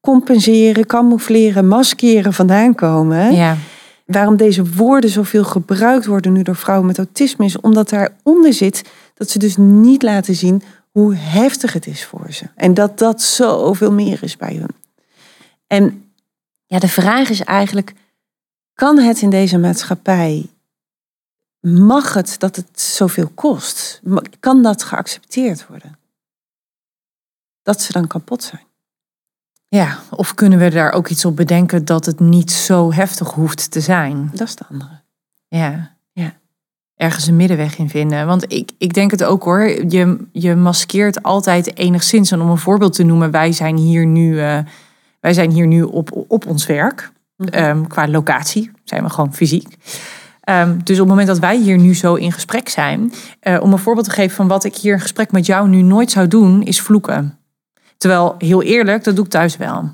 [0.00, 3.34] compenseren, camoufleren, maskeren vandaan komen.
[3.34, 3.56] Ja.
[4.04, 8.90] Waarom deze woorden zoveel gebruikt worden nu door vrouwen met autisme, is omdat daaronder zit
[9.14, 12.44] dat ze dus niet laten zien hoe heftig het is voor ze.
[12.54, 14.74] En dat dat zoveel meer is bij hun.
[15.66, 16.12] En
[16.66, 17.92] ja, de vraag is eigenlijk,
[18.74, 20.46] kan het in deze maatschappij,
[21.60, 24.00] mag het dat het zoveel kost?
[24.40, 25.98] Kan dat geaccepteerd worden?
[27.62, 28.62] Dat ze dan kapot zijn.
[29.74, 33.70] Ja, of kunnen we daar ook iets op bedenken dat het niet zo heftig hoeft
[33.70, 34.30] te zijn?
[34.34, 34.90] Dat is de andere.
[35.48, 36.32] Ja, ja.
[36.96, 38.26] Ergens een middenweg in vinden.
[38.26, 39.62] Want ik, ik denk het ook hoor.
[39.88, 42.30] Je, je maskeert altijd enigszins.
[42.30, 44.58] En om een voorbeeld te noemen, wij zijn hier nu, uh,
[45.20, 47.12] wij zijn hier nu op, op ons werk.
[47.36, 49.76] Um, qua locatie zijn we gewoon fysiek.
[50.48, 53.72] Um, dus op het moment dat wij hier nu zo in gesprek zijn, uh, om
[53.72, 56.28] een voorbeeld te geven van wat ik hier in gesprek met jou nu nooit zou
[56.28, 57.38] doen, is vloeken.
[57.98, 59.90] Terwijl, heel eerlijk, dat doe ik thuis wel.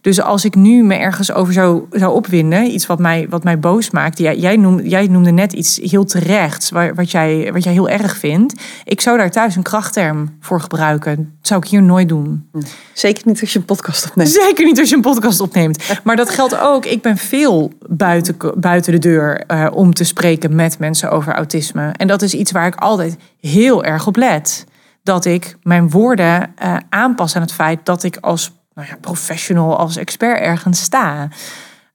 [0.00, 3.58] Dus als ik nu me ergens over zou, zou opwinden, iets wat mij, wat mij
[3.58, 4.18] boos maakt.
[4.18, 8.16] Jij, jij, noemde, jij noemde net iets heel terechts, wat jij, wat jij heel erg
[8.16, 8.62] vindt.
[8.84, 11.16] Ik zou daar thuis een krachtterm voor gebruiken.
[11.16, 12.50] Dat zou ik hier nooit doen.
[12.92, 14.30] Zeker niet als je een podcast opneemt.
[14.30, 16.00] Zeker niet als je een podcast opneemt.
[16.04, 16.84] Maar dat geldt ook.
[16.84, 21.92] Ik ben veel buiten, buiten de deur uh, om te spreken met mensen over autisme.
[21.96, 24.66] En dat is iets waar ik altijd heel erg op let
[25.10, 29.76] dat ik mijn woorden uh, aanpas aan het feit dat ik als nou ja, professional,
[29.76, 31.28] als expert ergens sta.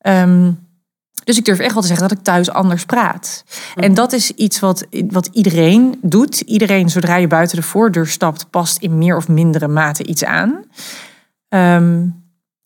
[0.01, 0.59] Um,
[1.23, 3.43] dus ik durf echt wel te zeggen dat ik thuis anders praat.
[3.75, 6.39] En dat is iets wat, wat iedereen doet.
[6.39, 10.63] Iedereen, zodra je buiten de voordeur stapt, past in meer of mindere mate iets aan.
[11.49, 12.24] Um,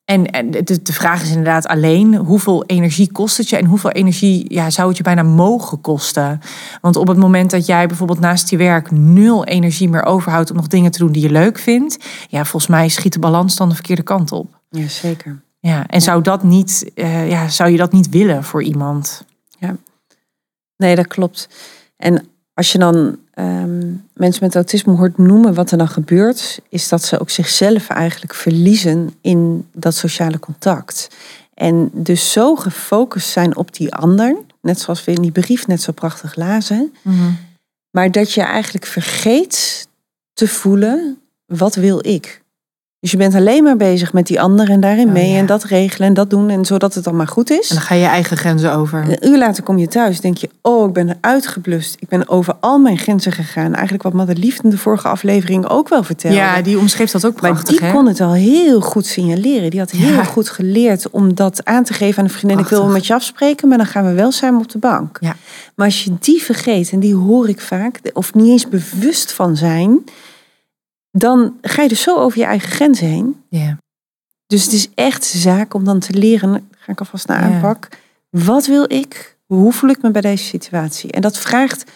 [0.10, 3.92] en, en de, de, vraag is inderdaad alleen hoeveel energie kost het je en hoeveel
[3.92, 6.42] energie ja, zou het je bijna mogen kosten?
[6.82, 10.56] Want op het moment dat jij bijvoorbeeld naast je werk nul energie meer overhoudt om
[10.56, 13.70] nog dingen te doen die je leuk vindt, ja, volgens mij schiet de balans dan
[13.70, 14.60] de verkeerde kant op.
[14.70, 15.42] Ja, zeker.
[15.60, 19.26] Ja, en Zou, dat niet, uh, ja, zou je dat niet willen voor iemand?
[19.60, 19.76] Ja,
[20.78, 21.50] nee, dat klopt.
[21.98, 22.28] En
[22.60, 27.04] als je dan Ehm, mensen met autisme hoort noemen wat er dan gebeurt, is dat
[27.04, 31.08] ze ook zichzelf eigenlijk verliezen in dat sociale contact.
[31.54, 35.82] En dus zo gefocust zijn op die ander, net zoals we in die brief net
[35.82, 37.32] zo prachtig lazen, mhm.
[37.92, 39.88] maar dat je eigenlijk vergeet
[40.34, 42.42] te voelen, wat wil ik?
[43.02, 45.64] Dus je bent alleen maar bezig met die ander en daarin oh, mee en dat
[45.64, 47.70] regelen en dat doen en zodat het dan maar goed is.
[47.70, 49.06] En dan ga je eigen grenzen over.
[49.10, 51.96] een uur later kom je thuis, denk je, oh, ik ben uitgeblust.
[52.00, 53.74] Ik ben over al mijn grenzen gegaan.
[53.74, 56.38] Eigenlijk wat Madelief in de vorige aflevering ook wel vertelde.
[56.38, 57.80] Ja, die omschreef dat ook prachtig.
[57.80, 59.70] Maar die kon het al heel goed signaleren.
[59.70, 62.60] Die had heel goed geleerd om dat aan te geven aan een vriendin.
[62.60, 65.18] Ik wil met je afspreken, maar dan gaan we wel samen op de bank.
[65.22, 65.36] Ja.
[65.76, 69.58] Maar als je die vergeet, en die hoor ik vaak, of niet eens bewust van
[69.58, 70.04] zijn
[71.12, 73.44] dan ga je dus zo over je eigen grenzen heen.
[73.50, 73.78] Ja.
[74.48, 77.88] Dus het is echt zaak om dan te leren, ga ik alvast naar aanpak.
[78.30, 79.38] Wat wil ik?
[79.46, 81.12] Hoe voel ik me bij deze situatie?
[81.12, 81.92] En dat vraagt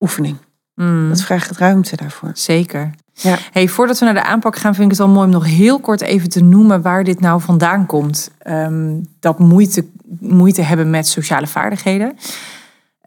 [0.00, 0.36] oefening.
[0.74, 1.08] Mm.
[1.08, 2.30] Dat vraagt ruimte daarvoor.
[2.34, 2.90] Zeker.
[3.12, 3.38] Ja.
[3.52, 5.80] Hey, voordat we naar de aanpak gaan, vind ik het wel mooi om nog heel
[5.80, 8.30] kort even te noemen waar dit nou vandaan komt.
[8.46, 9.86] Um, dat moeite,
[10.20, 12.16] moeite hebben met sociale vaardigheden.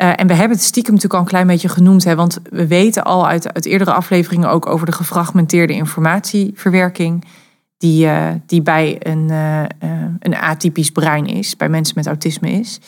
[0.02, 2.68] Uh, en we hebben het stiekem natuurlijk al een klein beetje genoemd, hè, want we
[2.68, 7.26] weten al uit, uit eerdere afleveringen ook over de gefragmenteerde informatieverwerking,
[7.78, 9.64] die, uh, die bij een, uh,
[10.20, 12.80] een atypisch brein is, bij mensen met autisme is.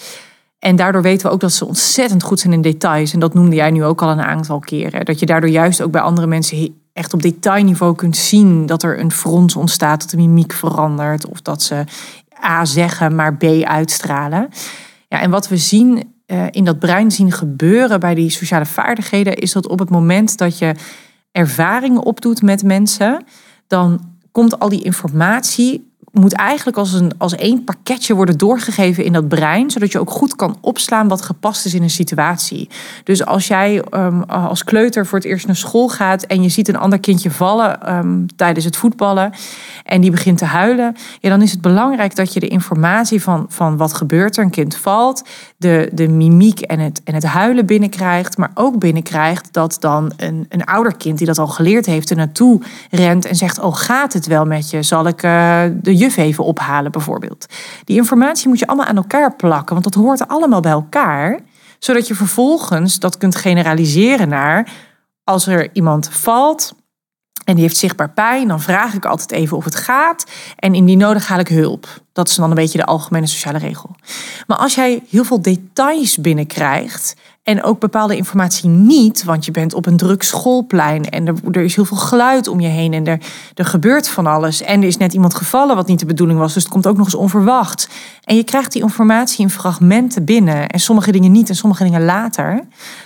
[0.59, 3.13] En daardoor weten we ook dat ze ontzettend goed zijn in details.
[3.13, 5.05] En dat noemde jij nu ook al een aantal keren.
[5.05, 8.99] Dat je daardoor juist ook bij andere mensen echt op detailniveau kunt zien dat er
[8.99, 11.83] een frons ontstaat, dat de mimiek verandert, of dat ze
[12.43, 14.49] A zeggen, maar B uitstralen.
[15.07, 16.13] Ja, en wat we zien
[16.51, 20.57] in dat brein zien gebeuren bij die sociale vaardigheden, is dat op het moment dat
[20.57, 20.75] je
[21.31, 23.23] ervaringen opdoet met mensen,
[23.67, 29.13] dan komt al die informatie moet eigenlijk als, een, als één pakketje worden doorgegeven in
[29.13, 32.69] dat brein, zodat je ook goed kan opslaan wat gepast is in een situatie.
[33.03, 36.67] Dus als jij um, als kleuter voor het eerst naar school gaat en je ziet
[36.67, 39.31] een ander kindje vallen um, tijdens het voetballen
[39.83, 43.45] en die begint te huilen, ja, dan is het belangrijk dat je de informatie van,
[43.49, 45.23] van wat gebeurt er, een kind valt,
[45.57, 50.45] de, de mimiek en het, en het huilen binnenkrijgt, maar ook binnenkrijgt dat dan een,
[50.49, 54.13] een ouder kind die dat al geleerd heeft er naartoe rent en zegt, oh gaat
[54.13, 57.45] het wel met je, zal ik uh, de juf even ophalen bijvoorbeeld.
[57.83, 61.39] Die informatie moet je allemaal aan elkaar plakken, want dat hoort allemaal bij elkaar,
[61.79, 64.71] zodat je vervolgens dat kunt generaliseren naar
[65.23, 66.73] als er iemand valt
[67.45, 70.25] en die heeft zichtbaar pijn, dan vraag ik altijd even of het gaat.
[70.55, 71.87] En in die nodig haal ik hulp.
[72.13, 73.95] Dat is dan een beetje de algemene sociale regel.
[74.47, 79.73] Maar als jij heel veel details binnenkrijgt En ook bepaalde informatie niet, want je bent
[79.73, 83.07] op een druk schoolplein en er, er is heel veel geluid om je heen en
[83.07, 83.19] er,
[83.53, 84.61] er gebeurt van alles.
[84.61, 86.97] En er is net iemand gevallen wat niet de bedoeling was, dus het komt ook
[86.97, 87.89] nog eens onverwacht.
[88.23, 92.05] En je krijgt die informatie in fragmenten binnen en sommige dingen niet en sommige dingen
[92.05, 92.63] later.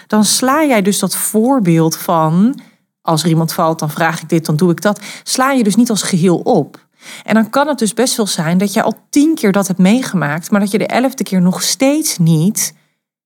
[0.07, 2.59] Dan sla jij dus dat voorbeeld van,
[3.01, 4.99] als er iemand valt, dan vraag ik dit, dan doe ik dat.
[5.23, 6.85] Sla je dus niet als geheel op.
[7.23, 9.79] En dan kan het dus best wel zijn dat je al tien keer dat hebt
[9.79, 12.73] meegemaakt, maar dat je de elfde keer nog steeds niet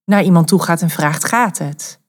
[0.09, 1.99] naar iemand toe gaat en vraagt: gaat het?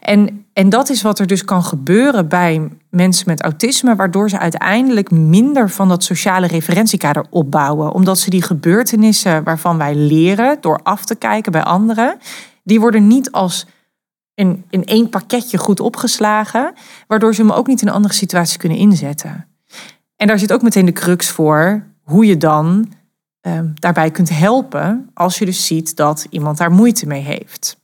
[0.00, 4.38] En, en dat is wat er dus kan gebeuren bij mensen met autisme, waardoor ze
[4.38, 7.92] uiteindelijk minder van dat sociale referentiekader opbouwen.
[7.92, 12.18] Omdat ze die gebeurtenissen waarvan wij leren door af te kijken bij anderen,
[12.62, 13.66] die worden niet als
[14.34, 16.72] in, in één pakketje goed opgeslagen,
[17.06, 19.46] waardoor ze hem ook niet in andere situaties kunnen inzetten.
[20.16, 22.92] En daar zit ook meteen de crux voor hoe je dan
[23.40, 27.76] Ehm, daarbij kunt helpen als je dus ziet dat iemand daar moeite mee heeft.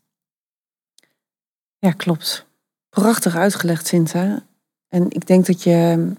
[1.79, 2.47] Ja, klopt.
[2.89, 4.43] Prachtig uitgelegd, Sinta.
[4.89, 6.13] En ik denk dat je,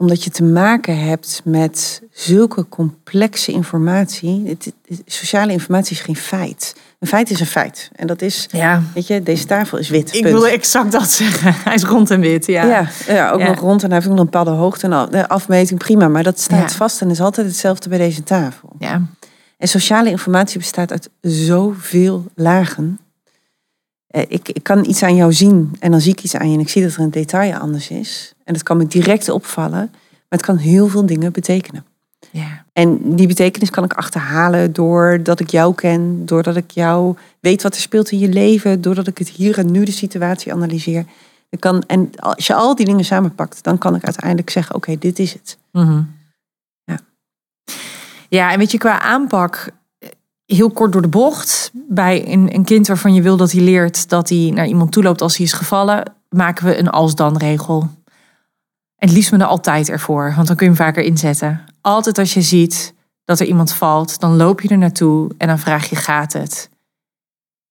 [0.00, 4.72] omdat je te maken hebt met zulke complexe informatie, het,
[5.06, 6.76] sociale informatie is geen feit.
[6.98, 7.90] Een feit is een feit.
[7.92, 8.82] En dat is, ja.
[8.94, 10.14] weet je, deze tafel is wit.
[10.14, 11.54] Ik wilde exact dat zeggen.
[11.64, 12.64] Hij is rond en wit, ja.
[12.64, 14.88] Ja, ja ook nog rond en hij heeft ook nog een bepaalde hoogte.
[14.88, 16.08] En de afmeting, prima.
[16.08, 18.72] Maar dat staat vast en is altijd hetzelfde bij deze tafel.
[18.78, 19.02] Ja.
[19.58, 22.98] En sociale informatie bestaat uit zoveel lagen.
[24.10, 26.54] Eh, ik, ik kan iets aan jou zien en dan zie ik iets aan je
[26.54, 28.34] en ik zie dat er een detail anders is.
[28.44, 31.84] En dat kan me direct opvallen, maar het kan heel veel dingen betekenen.
[32.30, 32.64] Ja.
[32.72, 37.74] En die betekenis kan ik achterhalen doordat ik jou ken, doordat ik jou weet wat
[37.74, 41.04] er speelt in je leven, doordat ik het hier en nu de situatie analyseer.
[41.48, 44.98] Ik kan, en als je al die dingen samenpakt, dan kan ik uiteindelijk zeggen: oké,
[44.98, 45.58] dit is het.
[45.72, 46.02] Mhm.
[46.84, 46.98] Ja.
[48.28, 49.70] ja, en weet je, qua aanpak,
[50.54, 54.08] heel kort door de bocht, bij een, een kind waarvan je wil dat hij leert
[54.08, 57.80] dat hij naar iemand toe loopt als hij is gevallen, maken we een als-dan-regel.
[58.96, 61.60] En het liefst me er altijd ervoor, want dan kun je hem vaker inzetten.
[61.80, 62.94] Altijd als je ziet
[63.24, 66.70] dat er iemand valt, dan loop je er naartoe en dan vraag je: gaat het?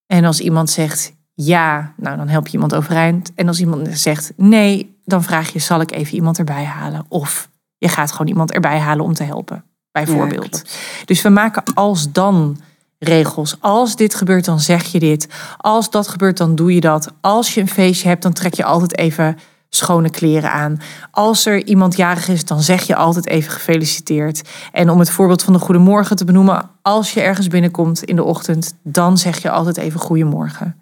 [0.05, 3.34] En als iemand zegt ja, nou dan help je iemand overeind.
[3.36, 7.05] En als iemand zegt nee, dan vraag je: zal ik even iemand erbij halen?
[7.07, 10.64] Of je gaat gewoon iemand erbij halen om te helpen, bijvoorbeeld.
[11.06, 12.58] dus we maken als dan
[13.00, 13.56] regels.
[13.60, 15.28] Als dit gebeurt, dan zeg je dit.
[15.58, 17.12] Als dat gebeurt, dan doe je dat.
[17.22, 19.38] Als je een feestje hebt, dan trek je altijd even
[19.70, 20.82] schone kleren aan.
[21.12, 24.50] Als er iemand jarig is, dan zeg je altijd even gefeliciteerd.
[24.72, 28.24] En om het voorbeeld van de goedemorgen te benoemen, als je ergens binnenkomt in de
[28.24, 30.76] ochtend, dan zeg je altijd even goedemorgen.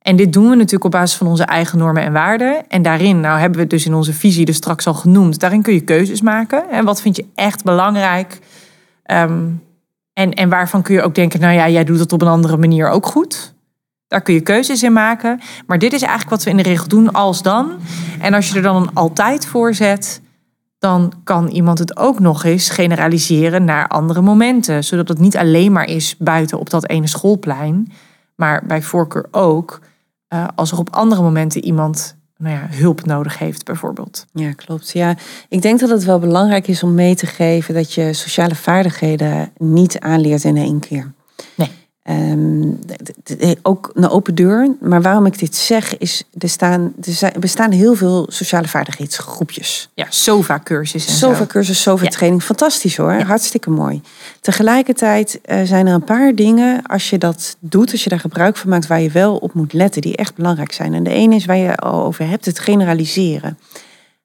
[0.00, 2.68] En dit doen we natuurlijk op basis van onze eigen normen en waarden.
[2.68, 5.62] En daarin, nou hebben we het dus in onze visie dus straks al genoemd, daarin
[5.62, 6.70] kun je keuzes maken.
[6.70, 8.38] En wat vind je echt belangrijk?
[9.02, 9.48] Ehm,
[10.12, 12.56] en, en waarvan kun je ook denken, nou ja, jij doet het op een andere
[12.56, 13.54] manier ook goed.
[14.08, 15.40] Daar kun je keuzes in maken.
[15.66, 17.72] Maar dit is eigenlijk wat we in de regel doen als dan.
[18.20, 20.20] En als je er dan altijd voor zet,
[20.78, 24.84] dan kan iemand het ook nog eens generaliseren naar andere momenten.
[24.84, 27.92] Zodat het niet alleen maar is buiten op dat ene schoolplein,
[28.34, 29.80] maar bij voorkeur ook
[30.34, 34.26] uh, als er op andere momenten iemand nou ja, hulp nodig heeft, bijvoorbeeld.
[34.32, 34.90] Ja, klopt.
[34.90, 35.16] Ja,
[35.48, 39.52] ik denk dat het wel belangrijk is om mee te geven dat je sociale vaardigheden
[39.56, 41.12] niet aanleert in één keer.
[41.54, 41.70] Nee.
[42.10, 42.78] Um,
[43.62, 44.76] ook een open deur.
[44.80, 49.90] Maar waarom ik dit zeg is, er, staan, er bestaan heel veel sociale vaardigheidsgroepjes.
[49.94, 51.12] Ja, SOVA-cursussen.
[51.12, 52.42] SOVA-cursus, SOVA-training.
[52.42, 54.02] Fantastisch hoor, hartstikke mooi.
[54.40, 58.56] Tegelijkertijd uh, zijn er een paar dingen, als je dat doet, als je daar gebruik
[58.56, 60.94] van maakt, waar je wel op moet letten, die echt belangrijk zijn.
[60.94, 63.58] En de ene is waar je al over hebt, het generaliseren.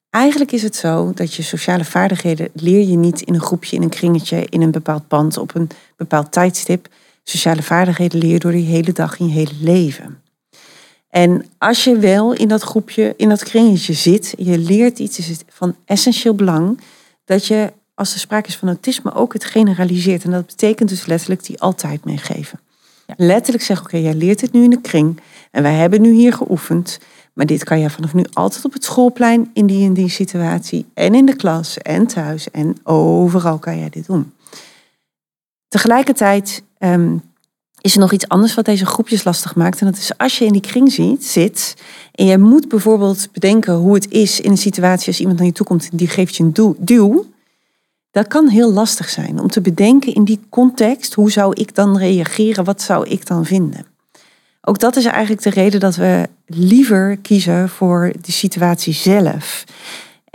[0.09, 3.83] Eigenlijk is het zo dat je sociale vaardigheden leer je niet in een groepje, in
[3.83, 6.87] een kringetje, in een bepaald pand, op een bepaald tijdstip
[7.29, 10.21] sociale vaardigheden leer je door die hele dag in je hele leven.
[11.09, 15.27] En als je wel in dat groepje, in dat kringetje zit, je leert iets, is
[15.27, 16.79] het van essentieel belang
[17.25, 20.23] dat je, als er sprake is van autisme, ook het generaliseert.
[20.23, 22.59] En dat betekent dus letterlijk die altijd meegeven.
[23.17, 25.19] Letterlijk zeggen, oké, jij leert het nu in de kring
[25.51, 26.99] en wij hebben nu hier geoefend.
[27.33, 30.85] Maar dit kan je vanaf nu altijd op het schoolplein in die en die situatie
[30.93, 34.33] en in de klas en thuis en overal kan jij dit doen.
[35.67, 37.21] Tegelijkertijd um,
[37.81, 39.79] is er nog iets anders wat deze groepjes lastig maakt.
[39.79, 41.75] En dat is als je in die kring zit
[42.11, 45.53] en je moet bijvoorbeeld bedenken hoe het is in een situatie als iemand naar je
[45.53, 47.25] toe komt die geeft je een duw.
[48.11, 51.97] Dat kan heel lastig zijn om te bedenken in die context, hoe zou ik dan
[51.97, 53.85] reageren, wat zou ik dan vinden.
[54.61, 59.63] Ook dat is eigenlijk de reden dat we liever kiezen voor de situatie zelf.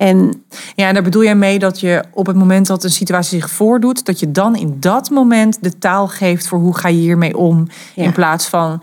[0.00, 0.44] En
[0.74, 3.50] ja, en daar bedoel jij mee dat je op het moment dat een situatie zich
[3.50, 7.36] voordoet, dat je dan in dat moment de taal geeft voor hoe ga je hiermee
[7.36, 7.66] om.
[7.94, 8.82] In plaats van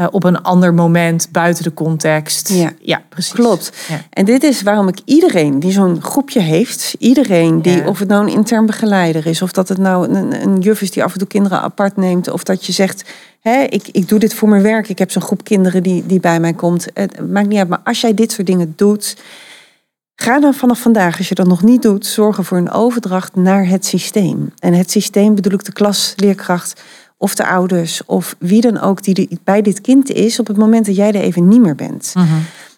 [0.00, 2.48] uh, op een ander moment buiten de context.
[2.48, 3.32] Ja, ja precies.
[3.32, 3.72] Klopt.
[4.10, 8.22] En dit is waarom ik iedereen die zo'n groepje heeft, iedereen die, of het nou
[8.22, 11.18] een intern begeleider is, of dat het nou een, een juf is die af en
[11.18, 13.04] toe kinderen apart neemt, of dat je zegt,
[13.40, 16.20] hè, ik, ik doe dit voor mijn werk, ik heb zo'n groep kinderen die, die
[16.20, 16.86] bij mij komt.
[16.94, 19.16] Het maakt niet uit, maar als jij dit soort dingen doet,
[20.16, 23.66] Ga dan vanaf vandaag, als je dat nog niet doet, zorgen voor een overdracht naar
[23.66, 24.52] het systeem.
[24.58, 26.82] En het systeem bedoel ik de klas, leerkracht
[27.16, 30.86] of de ouders of wie dan ook die bij dit kind is op het moment
[30.86, 32.12] dat jij er even niet meer bent.
[32.14, 32.26] Mhm.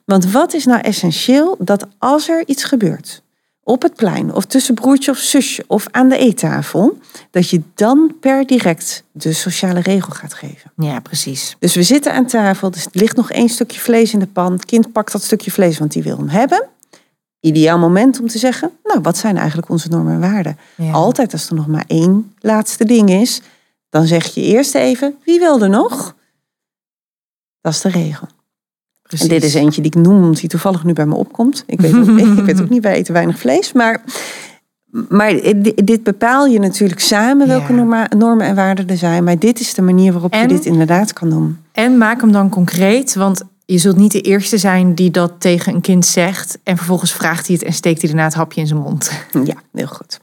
[0.05, 1.57] Want wat is nou essentieel?
[1.59, 3.23] Dat als er iets gebeurt
[3.63, 6.99] op het plein of tussen broertje of zusje of aan de eettafel,
[7.31, 10.73] dat je dan per direct de sociale regel gaat geven.
[10.77, 11.57] Ja, precies.
[11.59, 14.53] Dus we zitten aan tafel, dus er ligt nog één stukje vlees in de pan.
[14.53, 16.69] Het kind pakt dat stukje vlees, want die wil hem hebben
[17.41, 20.59] ideaal moment om te zeggen, nou, wat zijn eigenlijk onze normen en waarden?
[20.93, 23.41] Altijd als er nog maar één laatste ding is,
[23.89, 26.17] dan zeg je eerst even, wie wil er nog?
[27.61, 28.27] Dat is de regel.
[29.03, 29.27] Precies.
[29.27, 31.65] En dit is eentje die ik noem, die toevallig nu bij me opkomt.
[31.67, 32.09] Ik weet ook,
[32.39, 34.03] ik weet ook niet, wij eten weinig vlees, maar,
[35.09, 35.41] maar
[35.85, 37.73] dit bepaal je natuurlijk samen welke
[38.17, 39.25] normen en waarden er zijn.
[39.25, 41.59] Maar dit is de manier waarop je dit inderdaad kan doen.
[41.73, 45.75] En maak hem dan concreet, want je zult niet de eerste zijn die dat tegen
[45.75, 46.59] een kind zegt.
[46.63, 49.11] En vervolgens vraagt hij het en steekt hij daarna het hapje in zijn mond.
[49.45, 50.21] Ja, heel goed.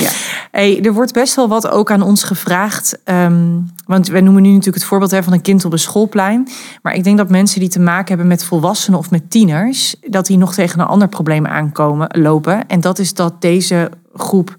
[0.00, 0.10] ja.
[0.50, 2.98] Hey, er wordt best wel wat ook aan ons gevraagd.
[3.04, 6.48] Ehm, want wij noemen nu natuurlijk het voorbeeld hè, van een kind op een schoolplein.
[6.82, 10.26] Maar ik denk dat mensen die te maken hebben met volwassenen of met tieners, dat
[10.26, 12.66] die nog tegen een ander probleem aankomen lopen.
[12.68, 14.56] En dat is dat deze groep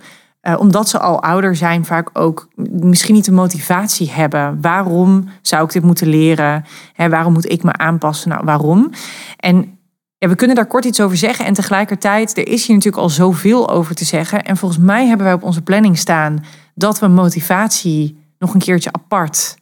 [0.48, 4.62] uh, omdat ze al ouder zijn, vaak ook misschien niet de motivatie hebben.
[4.62, 6.66] Waarom zou ik dit moeten leren?
[6.94, 8.30] Hè, waarom moet ik me aanpassen?
[8.30, 8.90] Nou, waarom?
[9.38, 9.78] En
[10.18, 11.46] we kunnen daar kort iets over zeggen.
[11.46, 14.44] En tegelijkertijd, er is hier natuurlijk al zoveel over te zeggen.
[14.44, 16.44] En volgens mij hebben wij op onze planning staan
[16.76, 19.58] dat we motivatie nog een keertje apart,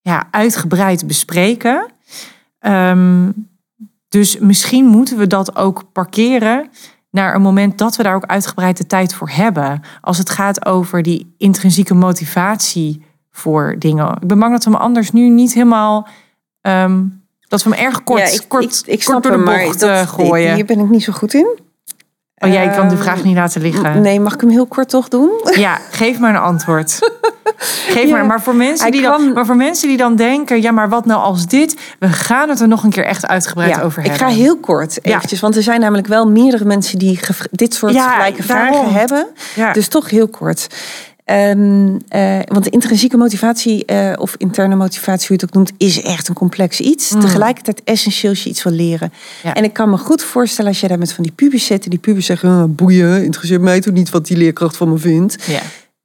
[0.00, 1.90] ja, uitgebreid bespreken.
[2.60, 3.48] Um,
[4.08, 6.70] dus misschien moeten we dat ook parkeren
[7.10, 9.80] naar een moment dat we daar ook uitgebreid de tijd voor hebben.
[10.00, 14.18] Als het gaat over die intrinsieke motivatie voor dingen.
[14.20, 16.08] Ik ben bang dat we hem anders nu niet helemaal.
[16.60, 17.04] Ehm,
[17.48, 20.06] dat we hem erg kort, ja, ik, kort, ik, ik snap door de bocht dat,
[20.06, 20.54] gooien.
[20.54, 21.58] Hier ben ik niet zo goed in.
[22.38, 24.02] Oh, jij kan de ehm, vraag niet laten liggen.
[24.02, 25.30] Nee, mag ik hem heel kort toch doen?
[25.54, 26.98] Ja, geef maar een antwoord.
[27.88, 28.26] Geef maar.
[28.26, 31.20] Maar voor, mensen die dan, maar voor mensen die dan denken, ja, maar wat nou
[31.20, 31.76] als dit?
[31.98, 34.20] We gaan het er nog een keer echt uitgebreid over hebben.
[34.20, 37.92] Ik ga heel kort eventjes, want er zijn namelijk wel meerdere mensen die dit soort
[37.92, 39.26] gelijke vragen hebben.
[39.72, 40.66] Dus toch heel kort.
[41.30, 45.72] Um, uh, want de intrinsieke motivatie uh, of interne motivatie, hoe je het ook noemt,
[45.76, 47.10] is echt een complex iets.
[47.10, 47.20] Mm.
[47.20, 49.12] Tegelijkertijd essentieel als je iets wil leren.
[49.42, 49.54] Ja.
[49.54, 51.98] En ik kan me goed voorstellen als je daar met van die pubers zit, die
[51.98, 55.36] pubers zeggen, oh, boeien, interesseert mij toch niet wat die leerkracht van me vindt.
[55.46, 55.60] Ja.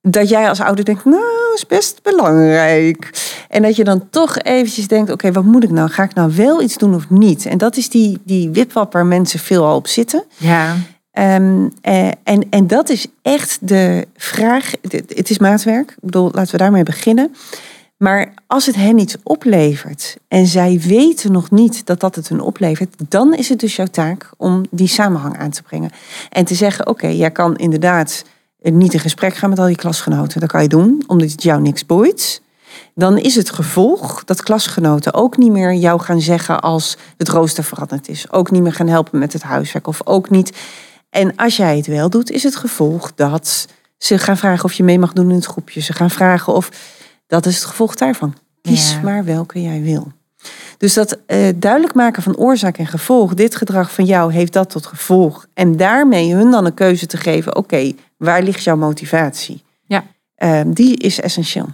[0.08, 3.10] Dat jij als ouder denkt, nou, is best belangrijk.
[3.50, 5.90] En dat je dan toch eventjes denkt, oké, wat moet ik nou?
[5.90, 7.46] Ga ik nou wel iets doen of niet?
[7.46, 10.24] En dat is die, die wipwap waar mensen veel al op zitten.
[10.38, 10.76] Ja.
[11.20, 14.72] Um, en, en dat is echt de vraag.
[15.08, 15.90] Het is maatwerk.
[15.90, 17.36] Ik bedoel, laten we daarmee beginnen.
[17.98, 22.42] Maar als het hen iets oplevert en zij weten nog niet dat dat het hun
[22.42, 25.92] oplevert, dan is het dus jouw taak om die samenhang aan te brengen.
[26.30, 28.24] En te zeggen: Oké, jij kan inderdaad
[28.64, 30.40] niet in gesprek gaan met al je klasgenoten.
[30.40, 32.42] Dat kan je doen, omdat het jou niks boeit.
[32.96, 37.64] Dan is het gevolg dat klasgenoten ook niet meer jou gaan zeggen als het rooster
[37.64, 38.32] veranderd is.
[38.32, 39.88] Ook niet meer gaan helpen met het huiswerk.
[39.88, 40.52] Of ook niet
[41.14, 44.84] en als jij het wel doet, is het gevolg dat ze gaan vragen of je
[44.84, 45.82] mee mag doen in het groepje.
[45.82, 46.70] Ze gaan vragen of.
[47.28, 48.36] Dat is het gevolg daarvan.
[48.62, 50.12] Kies maar welke jij wil.
[50.78, 54.70] Dus dat uh, duidelijk maken van oorzaak en gevolg, dit gedrag van jou heeft dat
[54.70, 55.46] tot gevolg.
[55.54, 57.94] En daarmee hun dan een keuze te geven: oké,
[58.24, 59.64] waar ligt jouw motivatie?
[59.86, 60.04] Ja.
[60.38, 61.68] Uh, die is essentieel.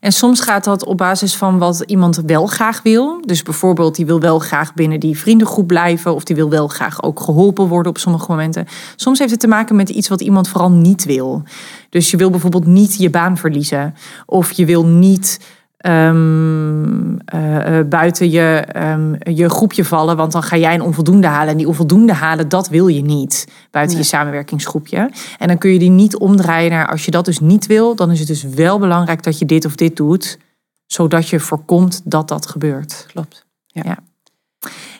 [0.00, 3.20] En soms gaat dat op basis van wat iemand wel graag wil.
[3.26, 6.14] Dus bijvoorbeeld, die wil wel graag binnen die vriendengroep blijven.
[6.14, 8.66] Of die wil wel graag ook geholpen worden op sommige momenten.
[8.96, 11.42] Soms heeft het te maken met iets wat iemand vooral niet wil.
[11.88, 13.94] Dus je wil bijvoorbeeld niet je baan verliezen.
[14.26, 15.40] Of je wil niet
[15.82, 21.48] um, uh, buiten je, um, je groepje vallen, want dan ga jij een onvoldoende halen.
[21.48, 25.10] En die onvoldoende halen, dat wil je niet buiten je samenwerkingsgroepje.
[25.38, 28.10] En dan kun je die niet omdraaien naar als je dat dus niet wil, dan
[28.10, 30.38] is het dus wel belangrijk dat je dit of dit doet,
[30.86, 33.06] zodat je voorkomt dat dat gebeurt.
[33.12, 33.46] Klopt.
[33.66, 33.82] Ja.
[33.84, 33.98] ja.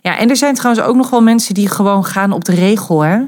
[0.00, 3.00] Ja, en er zijn trouwens ook nog wel mensen die gewoon gaan op de regel,
[3.00, 3.18] hè?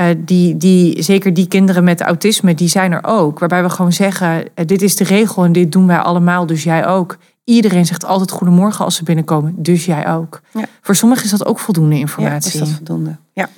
[0.00, 3.38] Uh, die, die, zeker die kinderen met autisme, die zijn er ook.
[3.38, 6.62] Waarbij we gewoon zeggen, uh, dit is de regel en dit doen wij allemaal, dus
[6.62, 7.16] jij ook.
[7.44, 10.40] Iedereen zegt altijd goedemorgen als ze binnenkomen, dus jij ook.
[10.50, 10.64] Ja.
[10.80, 12.58] Voor sommigen is dat ook voldoende informatie.
[12.58, 13.16] Ja, is dat voldoende.
[13.32, 13.48] Ja.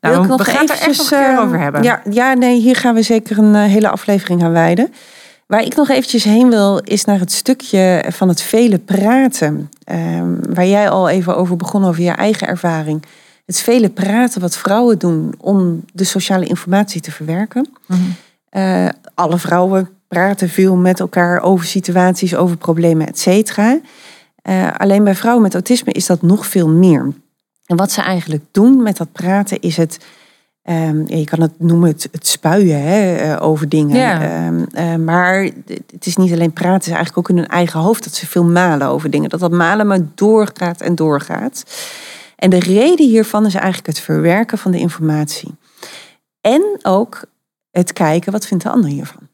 [0.00, 1.82] Nou, we gaan het er echt nog een keer over hebben.
[1.82, 4.92] Ja, ja, nee, hier gaan we zeker een hele aflevering aan wijden.
[5.46, 9.70] Waar ik nog eventjes heen wil, is naar het stukje van het vele praten.
[9.84, 13.02] Ehm, waar jij al even over begon, over je eigen ervaring.
[13.50, 17.68] Het vele praten wat vrouwen doen om de sociale informatie te verwerken.
[17.86, 18.00] Mhm.
[18.48, 23.80] Eh, alle vrouwen praten veel met elkaar over situaties, over problemen, et cetera.
[24.42, 27.12] Eh, alleen bij vrouwen met autisme is dat nog veel meer.
[27.66, 29.98] En wat ze eigenlijk doen met dat praten is het
[30.64, 33.96] Um, je kan het noemen het, het spuien hè, eh, over dingen.
[33.96, 34.22] Ja.
[34.22, 35.42] Ehm, eh, maar
[35.92, 38.26] het is niet alleen praten, het is eigenlijk ook in hun eigen hoofd dat ze
[38.26, 39.28] veel malen over dingen.
[39.28, 41.64] Dat dat malen maar doorgaat en doorgaat.
[42.40, 45.54] En de reden hiervan is eigenlijk het verwerken van de informatie.
[46.40, 47.24] En ook
[47.70, 49.28] het kijken, wat vindt de ander hiervan?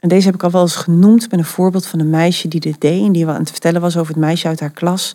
[0.00, 2.60] En deze heb ik al wel eens genoemd met een voorbeeld van een meisje die
[2.60, 3.04] dit deed.
[3.04, 5.14] En die aan het vertellen was over het meisje uit haar klas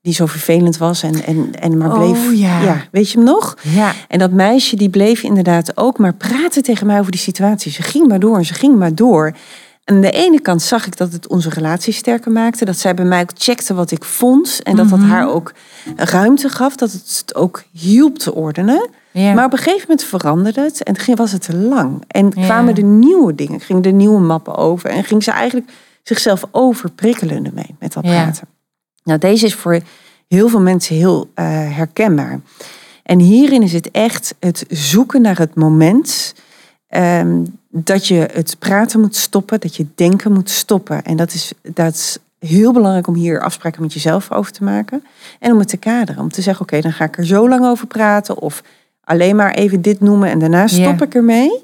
[0.00, 2.26] die zo vervelend was en, en, en maar bleef.
[2.26, 2.86] Oh, ja.
[2.90, 3.56] weet je hem nog?
[3.62, 3.92] Ja.
[4.08, 7.72] En dat meisje die bleef inderdaad ook maar praten tegen mij over die situatie.
[7.72, 9.32] Ze ging maar door en ze ging maar door.
[9.86, 12.64] En aan de ene kant zag ik dat het onze relatie sterker maakte.
[12.64, 14.60] Dat zij bij mij ook checkte wat ik vond.
[14.62, 15.08] En dat dat mhm.
[15.08, 15.52] haar ook
[15.96, 16.76] ruimte gaf.
[16.76, 18.88] Dat het ook hielp te ordenen.
[19.12, 20.82] Maar op een gegeven moment veranderde het.
[20.82, 22.02] En was het te lang.
[22.06, 23.60] En kwamen de nieuwe dingen.
[23.60, 24.90] Gingen de nieuwe mappen over.
[24.90, 25.70] En ging ze eigenlijk
[26.02, 28.48] zichzelf overprikkelen ermee met dat praten.
[29.04, 29.80] Nou, deze is voor
[30.28, 31.44] heel veel mensen heel uh,
[31.76, 32.40] herkenbaar.
[33.02, 36.34] En hierin is het echt het zoeken naar het moment
[36.88, 41.02] um, dat je het praten moet stoppen, dat je denken moet stoppen.
[41.02, 45.04] En dat is, dat is heel belangrijk om hier afspraken met jezelf over te maken.
[45.40, 46.22] En om het te kaderen.
[46.22, 48.38] Om te zeggen, oké, dan ga ik er zo lang over praten.
[48.38, 48.62] Of
[49.00, 51.62] alleen maar even dit noemen en daarna stop ik ermee.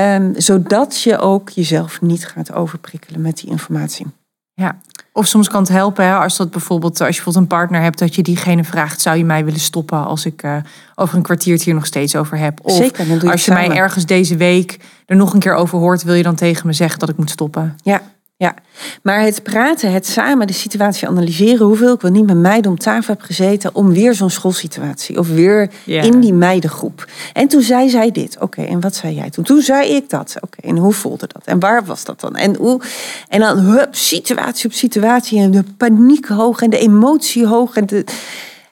[0.00, 4.06] Um, zodat je ook jezelf niet gaat overprikkelen met die informatie.
[4.54, 4.78] Ja,
[5.16, 7.98] of soms kan het helpen hè, als dat bijvoorbeeld, als je bijvoorbeeld een partner hebt,
[7.98, 10.56] dat je diegene vraagt: zou je mij willen stoppen als ik uh,
[10.94, 12.60] over een kwartiertje hier nog steeds over heb?
[12.62, 16.14] Of Zeker, als je mij ergens deze week er nog een keer over hoort, wil
[16.14, 17.76] je dan tegen me zeggen dat ik moet stoppen?
[17.82, 18.02] Ja,
[18.36, 18.54] ja,
[19.02, 21.66] maar het praten, het samen de situatie analyseren.
[21.66, 25.18] Hoeveel ik wel niet met meiden om tafel heb gezeten om weer zo'n schoolsituatie.
[25.18, 27.08] Of weer in die meidengroep.
[27.32, 28.36] En toen zei zij dit.
[28.40, 29.44] Oké, en wat zei jij toen?
[29.44, 30.36] Toen zei ik dat.
[30.40, 31.42] Oké, en hoe voelde dat?
[31.44, 32.36] En waar was dat dan?
[32.36, 32.80] En, hoe,
[33.28, 35.40] en dan hup, situatie op situatie.
[35.40, 37.76] En de paniek hoog en de emotie hoog.
[37.76, 38.04] En, de,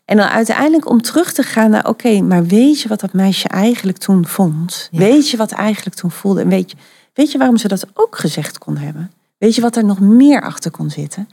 [0.05, 1.89] en dan uiteindelijk om terug te gaan naar...
[1.89, 4.89] Oké, maar weet je wat dat meisje eigenlijk toen vond?
[4.93, 6.41] Weet je wat eigenlijk toen voelde?
[6.41, 6.77] En weet je,
[7.15, 9.11] weet je waarom ze dat ook gezegd kon hebben?
[9.43, 11.29] Weet je wat er nog meer achter kon zitten?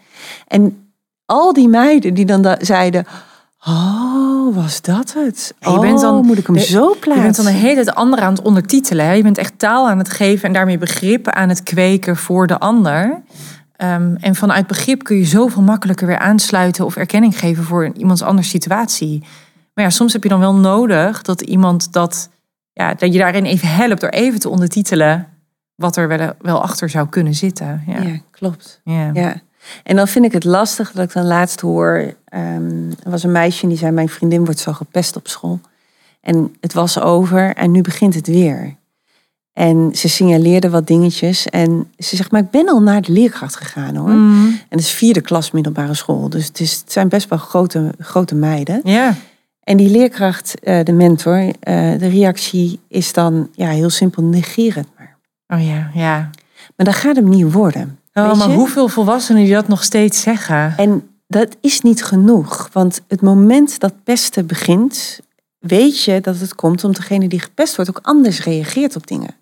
[0.47, 0.91] En
[1.25, 3.05] al die meiden die dan zeiden.
[3.67, 5.53] Oh, was dat het?
[5.61, 7.15] Oh, je bent dan, oh, moet ik hem zo plaatsen?
[7.15, 9.05] Je bent dan een hele tijd ander aan het ondertitelen.
[9.05, 9.11] Hè?
[9.11, 12.59] Je bent echt taal aan het geven en daarmee begrip aan het kweken voor de
[12.59, 13.21] ander.
[13.77, 18.21] Um, en vanuit begrip kun je zoveel makkelijker weer aansluiten of erkenning geven voor iemands
[18.21, 19.23] anders situatie.
[19.73, 22.29] Maar ja, soms heb je dan wel nodig dat iemand dat,
[22.73, 25.27] ja, dat je daarin even helpt door even te ondertitelen
[25.79, 27.83] wat er wel, wel achter zou kunnen zitten.
[27.87, 28.81] Ja, ja klopt.
[28.83, 29.09] Ja.
[29.13, 29.41] ja.
[29.83, 32.13] En dan vind ik het lastig dat ik dan laatst hoor.
[32.33, 35.59] Um, er was een meisje die zei: Mijn vriendin wordt zo gepest op school.
[36.21, 38.75] En het was over en nu begint het weer.
[39.53, 41.45] En ze signaleerde wat dingetjes.
[41.45, 44.09] En ze zegt: Maar ik ben al naar de leerkracht gegaan hoor.
[44.09, 44.47] Mm.
[44.47, 46.29] En het is vierde klas middelbare school.
[46.29, 48.81] Dus het, is, het zijn best wel grote, grote meiden.
[48.83, 49.15] Ja.
[49.63, 51.53] En die leerkracht, uh, de mentor, uh,
[51.99, 54.87] de reactie is dan ja, heel simpel: negeer het
[55.53, 56.29] Oh ja, ja.
[56.75, 57.99] Maar dat gaat hem niet worden.
[58.13, 60.73] Oh, maar hoeveel volwassenen die dat nog steeds zeggen?
[60.77, 62.69] En dat is niet genoeg.
[62.73, 65.19] Want het moment dat pesten begint,
[65.59, 69.35] weet je dat het komt omdat degene die gepest wordt ook anders reageert op dingen.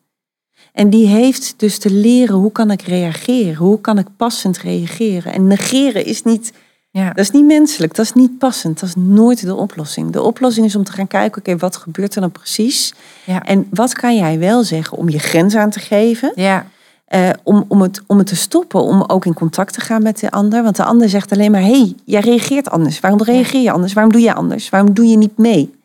[0.73, 5.33] En die heeft dus te leren hoe kan ik reageren, hoe kan ik passend reageren.
[5.33, 6.53] En negeren is niet,
[6.97, 7.07] ja.
[7.07, 10.11] dat is niet menselijk, dat is niet passend, dat is nooit de oplossing.
[10.11, 12.93] De oplossing is om te gaan kijken, oké, wat gebeurt er dan precies?
[13.23, 13.43] Ja.
[13.43, 16.31] En wat kan jij wel zeggen om je grens aan te geven?
[16.35, 16.65] Ja.
[17.09, 20.19] Uh, om, om, het, om het te stoppen, om ook in contact te gaan met
[20.19, 20.63] de ander.
[20.63, 22.99] Want de ander zegt alleen maar: hey, jij reageert anders.
[22.99, 23.93] Waarom reageer je anders?
[23.93, 24.69] Waarom doe je anders?
[24.69, 25.75] Waarom doe je niet mee?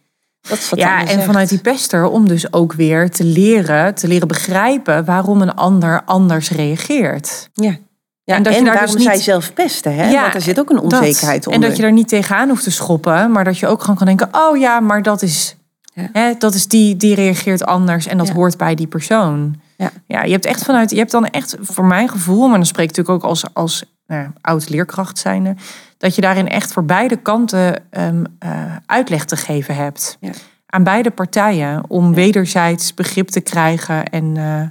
[0.49, 4.09] Dat is wat ja, en vanuit die pester om dus ook weer te leren, te
[4.09, 7.49] leren begrijpen waarom een ander anders reageert.
[7.55, 7.77] Ja.
[8.25, 9.03] Ja, en, dat je daar dus niet...
[9.03, 10.11] zij zelf pesten, hè?
[10.11, 11.62] Ja, Want er zit ook een onzekerheid onder.
[11.62, 14.07] En dat je daar niet tegenaan hoeft te schoppen, maar dat je ook gewoon kan
[14.07, 15.57] denken: oh ja, maar dat is
[15.95, 16.09] ja.
[16.12, 19.61] Hè, dat is die, die reageert anders en dat hoort bij die persoon.
[19.77, 19.91] Ja.
[20.07, 22.91] ja, je hebt echt vanuit, je hebt dan echt voor mijn gevoel, maar dan spreek
[22.91, 25.55] ik natuurlijk ook als, als nou, oud leerkracht zijnde,
[25.99, 30.16] dat je daarin echt voor beide kanten um, uh, uitleg te geven hebt.
[30.20, 30.31] Ja.
[30.66, 34.37] Aan beide partijen om wederzijds begrip te krijgen en.
[34.37, 34.62] Uh,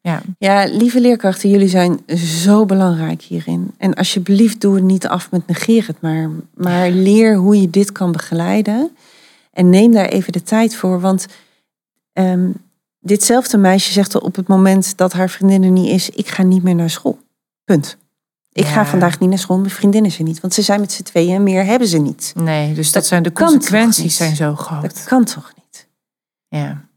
[0.00, 0.22] ja.
[0.38, 0.64] Ja.
[0.64, 3.70] lieve leerkrachten, jullie zijn zo belangrijk hierin.
[3.78, 6.30] En alsjeblieft, doe het niet af met negeer het maar.
[6.54, 8.90] Maar leer hoe je dit kan begeleiden.
[9.52, 11.26] En neem daar even de tijd voor, want
[12.12, 12.50] ehm,
[13.00, 16.62] ditzelfde meisje zegt op het moment dat haar vriendin er niet is, ik ga niet
[16.62, 17.18] meer naar school.
[17.64, 17.96] Punt.
[18.52, 20.40] Ik ga vandaag niet naar school, mijn vriendin is er niet.
[20.40, 22.32] Want ze zijn met z'n tweeën en meer hebben ze niet.
[22.36, 24.82] Nee, dus dat, zijn de consequenties zijn zo groot.
[24.82, 25.88] Dat kan toch niet?
[26.48, 26.88] Ja.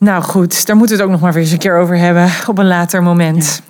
[0.00, 2.30] Nou goed, daar moeten we het ook nog maar weer eens een keer over hebben
[2.46, 3.62] op een later moment.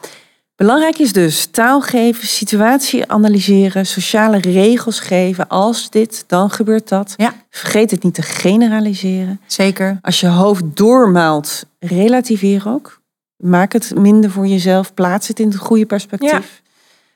[0.57, 5.49] Belangrijk is dus taal geven, situatie analyseren, sociale regels geven.
[5.49, 7.15] Als dit, dan gebeurt dat.
[7.17, 7.33] Ja.
[7.51, 9.41] Vergeet het niet te generaliseren.
[9.47, 9.99] Zeker.
[10.03, 13.01] Als je hoofd doormaalt, relativeer ook.
[13.37, 14.95] Maak het minder voor jezelf.
[14.95, 16.63] Plaats het in het goede perspectief.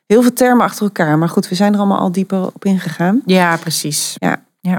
[0.06, 1.18] Heel veel termen achter elkaar.
[1.18, 3.22] Maar goed, we zijn er allemaal al dieper op ingegaan.
[3.26, 4.14] Ja, precies.
[4.18, 4.42] Ja.
[4.60, 4.76] ja.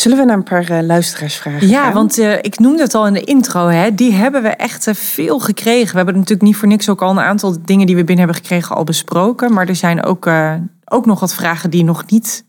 [0.00, 3.12] Zullen we naar een paar uh, luisteraarsvragen Ja, want uh, ik noemde het al in
[3.12, 3.66] de intro.
[3.66, 5.90] Hè, die hebben we echt uh, veel gekregen.
[5.90, 8.42] We hebben natuurlijk niet voor niks ook al een aantal dingen die we binnen hebben
[8.42, 9.52] gekregen al besproken.
[9.52, 10.30] Maar er zijn ook,
[10.84, 12.44] ook nog wat vragen die nog niet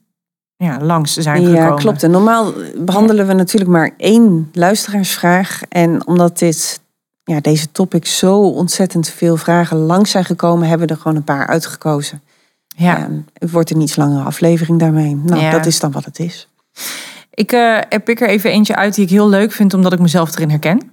[0.56, 1.62] ja, langs zijn gekomen.
[1.62, 2.04] Ja, klopt.
[2.04, 5.62] En normaal behandelen we natuurlijk maar één luisteraarsvraag.
[5.70, 6.82] En omdat dit,
[7.24, 11.24] ja, deze topic zo ontzettend veel vragen langs zijn gekomen, hebben we er gewoon een
[11.24, 12.22] paar uitgekozen.
[12.68, 13.10] Ja.
[13.34, 15.16] het wordt een iets langere aflevering daarmee.
[15.16, 15.52] Nou, ja.
[15.52, 16.48] dat is dan wat het is.
[17.38, 20.36] Ik uh, pik er even eentje uit die ik heel leuk vind, omdat ik mezelf
[20.36, 20.92] erin herken.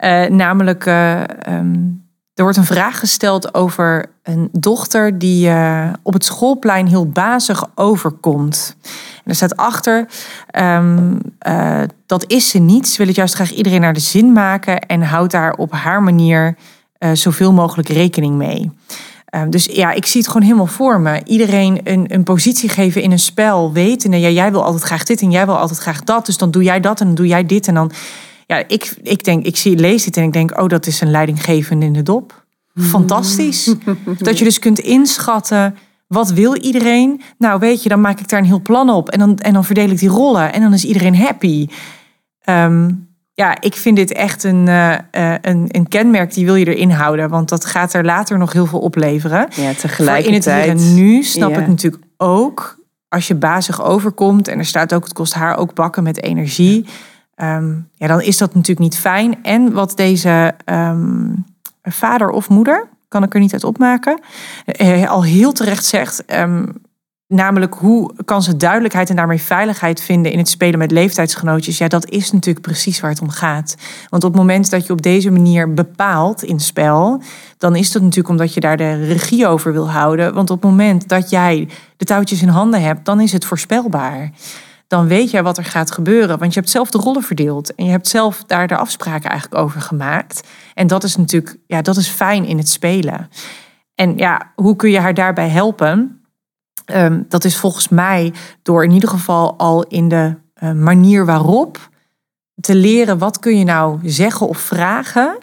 [0.00, 2.04] Uh, namelijk, uh, um,
[2.34, 5.50] er wordt een vraag gesteld over een dochter die
[6.02, 8.76] op het schoolplein heel bazig overkomt.
[9.24, 10.08] En er staat achter,
[10.58, 11.18] um,
[12.06, 12.88] dat is ze niet.
[12.88, 16.02] Ze wil het juist graag iedereen naar de zin maken en houdt daar op haar
[16.02, 16.56] manier
[17.12, 18.70] zoveel mogelijk rekening mee.
[19.30, 21.20] Ehm, dus ja, ik zie het gewoon helemaal voor me.
[21.24, 25.20] Iedereen een, een positie geven in een spel, wetende, ja, jij wil altijd graag dit
[25.20, 26.26] en jij wil altijd graag dat.
[26.26, 27.68] Dus dan doe jij dat en dan doe jij dit.
[27.68, 27.90] En dan,
[28.46, 31.10] ja, ik, ik denk, ik zie, lees dit en ik denk, oh, dat is een
[31.10, 32.44] leidinggevende in de dop.
[32.74, 33.74] Fantastisch.
[34.18, 35.76] dat je dus kunt inschatten,
[36.06, 37.20] wat wil iedereen?
[37.38, 39.08] Nou, weet je, dan maak ik daar een heel plan op.
[39.08, 41.68] En dan, en dan verdeel ik die rollen en dan is iedereen happy.
[42.44, 44.94] Um, ja, ik vind dit echt een, uh,
[45.40, 47.28] een, een, kenmerk die wil je erin houden.
[47.28, 49.48] Want dat gaat er later nog heel veel opleveren.
[49.54, 50.26] Ja, tegelijkertijd.
[50.26, 52.78] in het hier en nu snap ik natuurlijk ook...
[53.08, 55.04] als je bazig overkomt en er staat ook...
[55.04, 56.84] het kost haar ook bakken met energie...
[57.36, 59.42] Ja, ehm, ja dan is dat natuurlijk niet fijn.
[59.42, 61.44] En wat deze um,
[61.82, 62.88] vader of moeder...
[63.08, 64.20] kan ik er niet uit opmaken...
[64.80, 66.24] Uh, al heel terecht zegt...
[66.32, 66.72] Um,
[67.32, 71.78] Namelijk, hoe kan ze duidelijkheid en daarmee veiligheid vinden in het spelen met leeftijdsgenootjes?
[71.78, 73.76] Ja, dat is natuurlijk precies waar het om gaat.
[74.08, 77.22] Want op het moment dat je op deze manier bepaalt in spel,
[77.58, 80.34] dan is dat natuurlijk omdat je daar de regie over wil houden.
[80.34, 84.30] Want op het moment dat jij de touwtjes in handen hebt, dan is het voorspelbaar.
[84.86, 87.84] Dan weet jij wat er gaat gebeuren, want je hebt zelf de rollen verdeeld en
[87.84, 90.48] je hebt zelf daar de afspraken eigenlijk over gemaakt.
[90.74, 93.28] En dat is natuurlijk, ja, dat is fijn in het spelen.
[93.94, 96.19] En ja, hoe kun je haar daarbij helpen?
[96.94, 98.32] Um, dat is volgens mij
[98.62, 101.88] door in ieder geval al in de uh, manier waarop
[102.60, 105.38] te leren wat kun je nou zeggen of vragen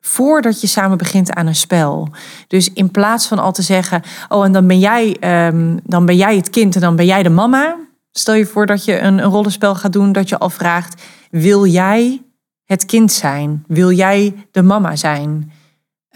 [0.00, 2.08] voordat je samen begint aan een spel.
[2.46, 5.16] Dus in plaats van al te zeggen, oh en dan ben jij,
[5.46, 7.76] um, dan ben jij het kind en dan ben jij de mama.
[8.10, 11.66] Stel je voor dat je een, een rollenspel gaat doen dat je al vraagt, wil
[11.66, 12.22] jij
[12.64, 13.64] het kind zijn?
[13.66, 15.52] Wil jij de mama zijn?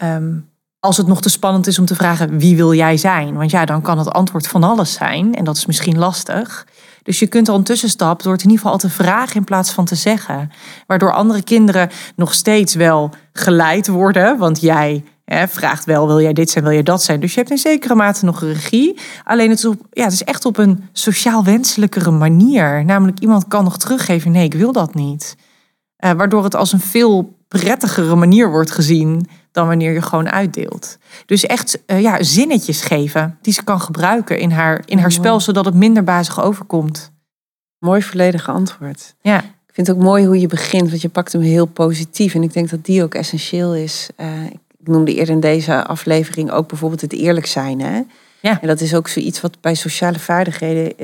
[0.03, 0.49] Um,
[0.85, 3.35] als het nog te spannend is om te vragen wie wil jij zijn?
[3.35, 6.65] Want ja, dan kan het antwoord van alles zijn en dat is misschien lastig.
[7.03, 9.43] Dus je kunt al een tussenstap door het in ieder geval al te vragen in
[9.43, 10.51] plaats van te zeggen.
[10.87, 14.37] Waardoor andere kinderen nog steeds wel geleid worden.
[14.37, 17.19] Want jij hè, vraagt wel, wil jij dit zijn, wil jij dat zijn.
[17.19, 18.99] Dus je hebt in zekere mate nog regie.
[19.23, 22.85] Alleen het is, op, ja, het is echt op een sociaal wenselijkere manier.
[22.85, 25.35] Namelijk iemand kan nog teruggeven, nee, ik wil dat niet.
[25.99, 30.97] Uh, waardoor het als een veel prettigere manier wordt gezien dan wanneer je gewoon uitdeelt.
[31.25, 35.39] Dus echt uh, ja, zinnetjes geven die ze kan gebruiken in haar, in haar spel,
[35.39, 37.11] zodat het minder bazig overkomt.
[37.79, 39.15] Mooi volledige antwoord.
[39.21, 39.37] Ja.
[39.43, 42.35] Ik vind het ook mooi hoe je begint, want je pakt hem heel positief.
[42.35, 44.09] En ik denk dat die ook essentieel is.
[44.17, 44.43] Uh,
[44.79, 47.81] ik noemde eerder in deze aflevering ook bijvoorbeeld het eerlijk zijn.
[47.81, 48.01] Hè?
[48.41, 48.61] Ja.
[48.61, 50.97] En dat is ook zoiets wat bij sociale vaardigheden.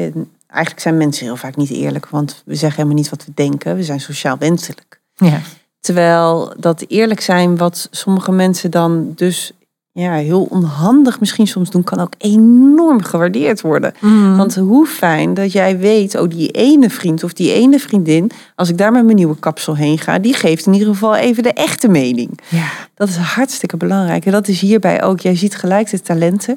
[0.47, 3.75] eigenlijk zijn mensen heel vaak niet eerlijk, want we zeggen helemaal niet wat we denken.
[3.75, 4.99] We zijn sociaal wenselijk.
[5.15, 5.41] Ja.
[5.81, 9.51] Terwijl dat eerlijk zijn, wat sommige mensen dan dus
[9.93, 13.93] ja, heel onhandig misschien soms doen, kan ook enorm gewaardeerd worden.
[13.99, 14.37] Mm.
[14.37, 18.69] Want hoe fijn dat jij weet, oh die ene vriend of die ene vriendin, als
[18.69, 21.53] ik daar met mijn nieuwe kapsel heen ga, die geeft in ieder geval even de
[21.53, 22.39] echte mening.
[22.49, 22.67] Ja.
[22.95, 24.25] Dat is hartstikke belangrijk.
[24.25, 26.55] En dat is hierbij ook, jij ziet gelijk de talenten,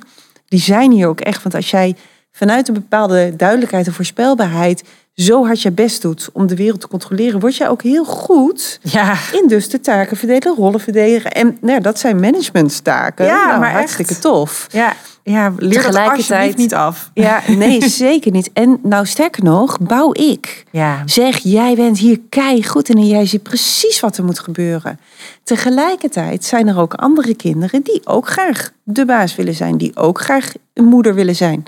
[0.49, 1.43] die zijn hier ook echt.
[1.43, 1.97] Want als jij
[2.33, 6.89] vanuit een bepaalde duidelijkheid en voorspelbaarheid zo hard je best doet om de wereld te
[6.89, 9.17] controleren, word je ook heel goed ja.
[9.33, 11.33] in dus de taken verdelen, rollen verdelen.
[11.33, 13.25] En nou, dat zijn managementtaken.
[13.27, 14.21] Ja, nou, maar hartstikke echt.
[14.21, 14.67] tof.
[14.71, 14.93] Ja,
[15.23, 17.11] ja leer dat alsjeblieft niet af.
[17.15, 18.51] Ja, nee, zeker niet.
[18.53, 20.65] En nou, sterker nog, bouw ik.
[20.71, 21.03] Ja.
[21.05, 25.01] Zeg, jij bent hier kei goed en jij ziet precies wat er moet gebeuren.
[25.43, 30.21] Tegelijkertijd zijn er ook andere kinderen die ook graag de baas willen zijn, die ook
[30.21, 31.63] graag een moeder willen zijn.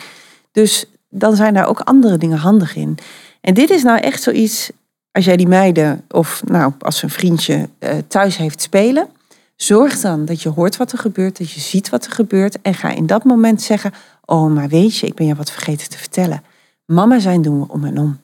[0.52, 2.98] Dus dan zijn daar ook andere dingen handig in.
[3.46, 4.70] En dit is nou echt zoiets,
[5.12, 9.08] als jij die meiden of nou, als een vriendje eh, thuis heeft spelen,
[9.56, 12.74] zorg dan dat je hoort wat er gebeurt, dat je ziet wat er gebeurt en
[12.74, 13.92] ga in dat moment zeggen,
[14.24, 16.42] oh maar weet je, ik ben je wat vergeten te vertellen.
[16.86, 18.18] Mama zijn doen we om en om.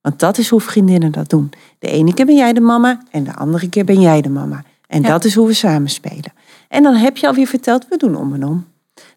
[0.00, 1.50] Want dat is hoe vriendinnen dat doen.
[1.78, 4.64] De ene keer ben jij de mama en de andere keer ben jij de mama.
[4.86, 5.08] En Ja.
[5.08, 6.32] dat is hoe we samen spelen.
[6.68, 8.66] En dan heb je alweer verteld, we doen om en om.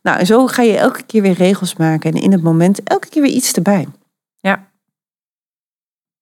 [0.01, 3.09] Nou, en zo ga je elke keer weer regels maken en in het moment elke
[3.09, 3.87] keer weer iets erbij.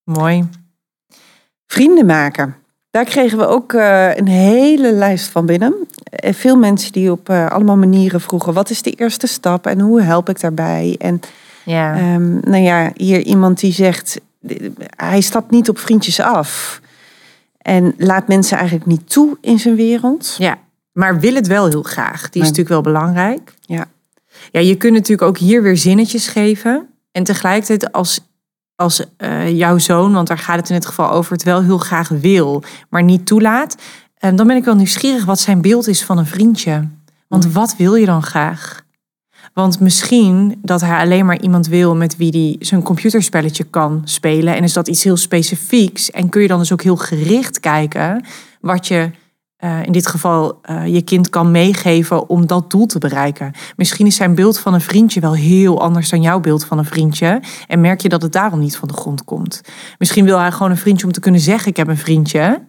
[0.08, 0.50] Mooi.
[1.66, 2.56] Vrienden maken.
[2.92, 5.74] Daar kregen we ook eh, een hele lijst van binnen.
[6.12, 10.02] Veel mensen die op eh, allemaal manieren vroegen: wat is de eerste stap en hoe
[10.02, 10.96] help ik daarbij?
[11.00, 11.20] En
[11.66, 11.96] Ja.
[11.98, 14.22] ehm, nou ja, hier iemand die zegt:
[14.96, 16.82] hij stapt niet op vriendjes af.
[17.58, 20.36] En laat mensen eigenlijk niet toe in zijn wereld.
[20.38, 20.58] Ja,
[20.92, 22.22] maar wil het wel heel graag.
[22.22, 23.54] Die is Maar- natuurlijk wel belangrijk.
[23.62, 23.86] Ja.
[24.52, 26.88] Ja, je kunt natuurlijk ook hier weer zinnetjes geven.
[27.12, 28.27] En tegelijkertijd als,
[28.78, 31.78] als eh, jouw zoon, want daar gaat het in het geval over, het wel heel
[31.78, 33.76] graag wil, maar niet toelaat.
[34.18, 36.88] En dan ben ik wel nieuwsgierig wat zijn beeld is van een vriendje.
[37.28, 38.86] Want wat wil je dan graag?
[39.54, 44.56] Want misschien dat hij alleen maar iemand wil met wie hij zijn computerspelletje kan spelen.
[44.56, 46.12] En is dat iets heel specifieks.
[46.12, 48.26] En kun je dan dus ook heel gericht kijken
[48.62, 49.12] wat je
[49.58, 53.52] eh, in dit geval eh, je kind kan meegeven om dat doel te bereiken.
[53.76, 56.86] Misschien is zijn beeld van een vriendje wel heel anders dan jouw beeld van een
[56.86, 57.42] vriendje.
[57.68, 59.62] En merk je dat het daarom niet van de grond komt.
[59.98, 62.62] Misschien wil hij gewoon een vriendje om te kunnen zeggen: Ik heb een vriendje.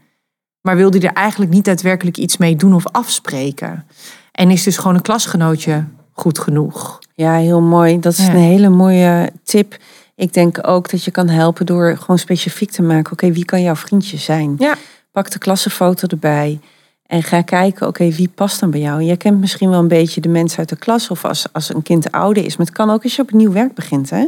[0.60, 3.86] Maar wil hij er eigenlijk niet daadwerkelijk iets mee doen of afspreken?
[4.32, 6.98] En is dus gewoon een klasgenootje goed genoeg?
[7.14, 8.00] Ja, heel mooi.
[8.00, 8.32] Dat is Ja.
[8.32, 9.76] een hele mooie tip.
[10.14, 13.12] Ik denk ook dat je kan helpen door gewoon specifiek te maken.
[13.12, 14.54] Oké, wie kan jouw vriendje zijn?
[14.58, 14.74] Ja.
[15.12, 16.60] Pak de klassenfoto erbij.
[17.08, 19.02] En ga kijken, oké, wie past dan bij jou?
[19.02, 21.10] Jij kent misschien wel een beetje de mensen uit de klas.
[21.10, 22.56] Of als, als een kind ouder is.
[22.56, 24.10] Maar het kan ook als je op een nieuw werk begint.
[24.10, 24.26] Hè?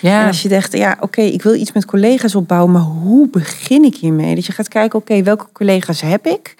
[0.00, 2.72] Ja, En als je denkt, ja, oké, ik wil iets met collega's opbouwen.
[2.72, 4.34] Maar hoe begin ik hiermee?
[4.34, 6.54] Dat je gaat kijken, oké, welke collega's heb ik?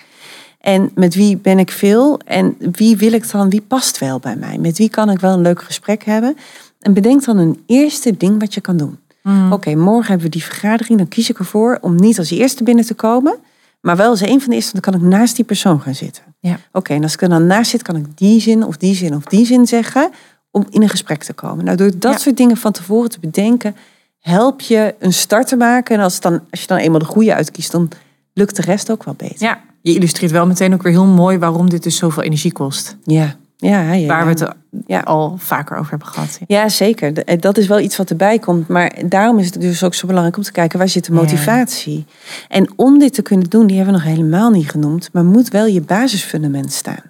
[0.60, 2.20] En met wie ben ik veel?
[2.24, 4.58] En wie wil ik dan, wie past wel bij mij?
[4.58, 6.36] Met wie kan ik wel een leuk gesprek hebben?
[6.80, 8.98] En bedenk dan een eerste ding wat je kan doen.
[9.22, 9.52] Mm.
[9.52, 10.98] Oké, morgen hebben we die vergadering.
[10.98, 13.36] Dan kies ik ervoor om niet als eerste binnen te komen.
[13.80, 16.22] Maar wel als een van de eerste, dan kan ik naast die persoon gaan zitten.
[16.40, 16.58] Ja.
[16.72, 19.14] Oké, en als ik er dan naast zit, kan ik die zin of die zin
[19.14, 20.10] of die zin zeggen.
[20.50, 21.64] Om in een gesprek te komen.
[21.64, 22.18] Nou, door dat Ja.
[22.18, 23.76] soort dingen van tevoren te bedenken,
[24.20, 25.96] help je een start te maken.
[25.96, 27.88] En als, dan, als je dan eenmaal de goede uitkiest, dan
[28.34, 29.36] lukt de rest ook wel beter.
[29.46, 32.96] ja, je illustreert wel meteen ook weer heel mooi waarom dit dus zoveel energie kost.
[33.04, 34.06] Ja, ja, ja.
[34.06, 34.48] Waar we het
[34.86, 35.00] Ja.
[35.00, 36.38] al vaker over hebben gehad.
[36.46, 37.14] Ja, zeker.
[37.14, 38.68] De- Dat is wel iets wat erbij komt.
[38.68, 42.04] Maar daarom is het dus ook zo belangrijk om te kijken waar zit de motivatie.
[42.48, 45.48] En om dit te kunnen doen, die hebben we nog helemaal niet genoemd, maar moet
[45.48, 47.02] wel je basisfundament staan.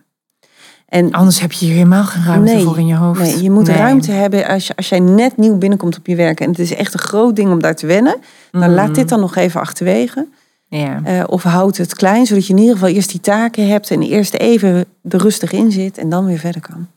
[0.88, 3.20] En Anders heb je hier helemaal geen ruimte Nee, voor in je hoofd.
[3.20, 3.76] nee, je moet Nee.
[3.76, 6.40] ruimte hebben als, je, als jij net nieuw binnenkomt op je werk.
[6.40, 8.16] En het is echt een groot ding om daar te wennen.
[8.50, 8.70] Dan Mhm.
[8.70, 10.26] laat dit dan nog even achterwege.
[10.70, 11.00] Ja.
[11.04, 13.90] Eh, of houd het klein, zodat je in ieder geval eerst die taken hebt.
[13.90, 16.88] En eerst even er rustig in zit en dan weer verder kan.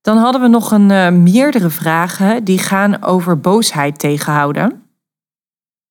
[0.00, 4.82] Dan hadden we nog een eh, meerdere vragen die gaan over boosheid tegenhouden.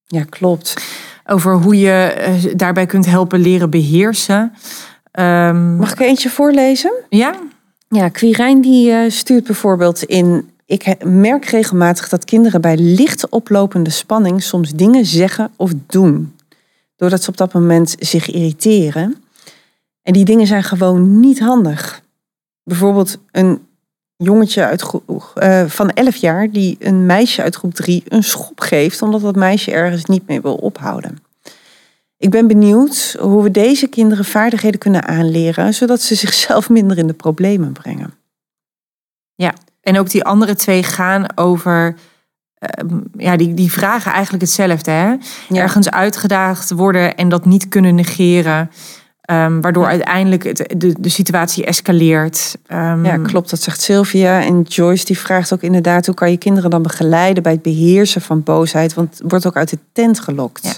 [0.06, 0.84] Ja, klopt.
[1.26, 4.54] Over hoe je eh, daarbij kunt helpen leren beheersen.
[5.12, 6.94] Ehm, Mag ik er eentje voorlezen?
[7.10, 7.36] Ja?
[7.90, 10.50] Ja, Quirijn die stuurt bijvoorbeeld in...
[10.66, 16.36] Ik merk regelmatig dat kinderen bij licht oplopende spanning soms dingen zeggen of doen.
[16.96, 19.24] Doordat ze op dat moment zich irriteren.
[20.02, 22.02] En die dingen zijn gewoon niet handig.
[22.64, 23.68] Bijvoorbeeld een
[24.18, 24.84] jongetje uit,
[25.36, 29.36] eh, van 11 jaar die een meisje uit groep 3 een schop geeft omdat dat
[29.36, 31.18] meisje ergens niet mee wil ophouden.
[32.18, 37.08] Ik ben benieuwd hoe we deze kinderen vaardigheden kunnen aanleren, zodat ze zichzelf minder in
[37.08, 38.14] de problemen brengen.
[39.86, 41.96] En ook die andere twee gaan over.
[42.60, 44.92] ehm, ja, die, die vragen eigenlijk hetzelfde.
[44.92, 45.08] Hè?
[45.50, 45.62] Ja.
[45.62, 48.72] Ergens uitgedaagd worden en dat niet kunnen negeren.
[49.22, 49.90] ehm, waardoor Ja.
[49.90, 52.56] uiteindelijk het, de, de situatie escaleert.
[52.68, 54.44] Ehm, Ja, klopt, dat zegt Sylvia.
[54.44, 58.22] En Joyce die vraagt ook inderdaad, hoe kan je kinderen dan begeleiden bij het beheersen
[58.22, 58.94] van boosheid?
[58.94, 60.64] Want het wordt ook uit de tent gelokt.
[60.64, 60.74] Ja.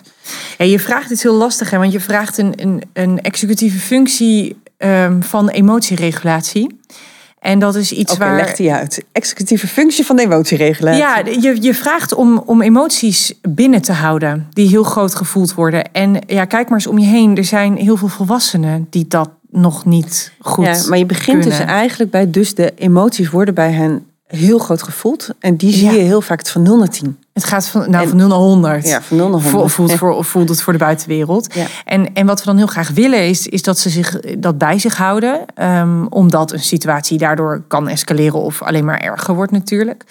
[0.57, 1.77] Ja, je vraagt iets heel lastig, hè?
[1.77, 4.61] want je vraagt een, een, een executieve functie
[5.19, 6.79] van emotieregulatie.
[7.47, 8.37] En dat is iets okay, waar.
[8.37, 9.03] Legt hij uit.
[9.11, 11.01] Executieve functie van de emotieregulatie.
[11.01, 15.91] Ja, je, je vraagt om, om emoties binnen te houden die heel groot gevoeld worden.
[15.91, 17.37] En ja, kijk maar eens om je heen.
[17.37, 20.65] Er zijn heel veel volwassenen die dat nog niet goed.
[20.65, 24.83] Ja, maar je begint dus eigenlijk bij, dus de emoties worden bij hen heel groot
[24.83, 25.29] gevoeld.
[25.39, 27.17] En die zie je heel vaak van 0 naar 10.
[27.37, 28.87] Het gaat van, nou, van 0 naar 100.
[28.87, 29.71] Ja, van 0 naar 100.
[29.71, 31.53] Voelt, voor, voelt het voor de buitenwereld.
[31.53, 31.65] Ja.
[31.85, 34.79] En, en wat we dan heel graag willen is, is dat ze zich dat bij
[34.79, 35.45] zich houden.
[35.61, 40.03] Um, omdat een situatie daardoor kan escaleren of alleen maar erger wordt natuurlijk.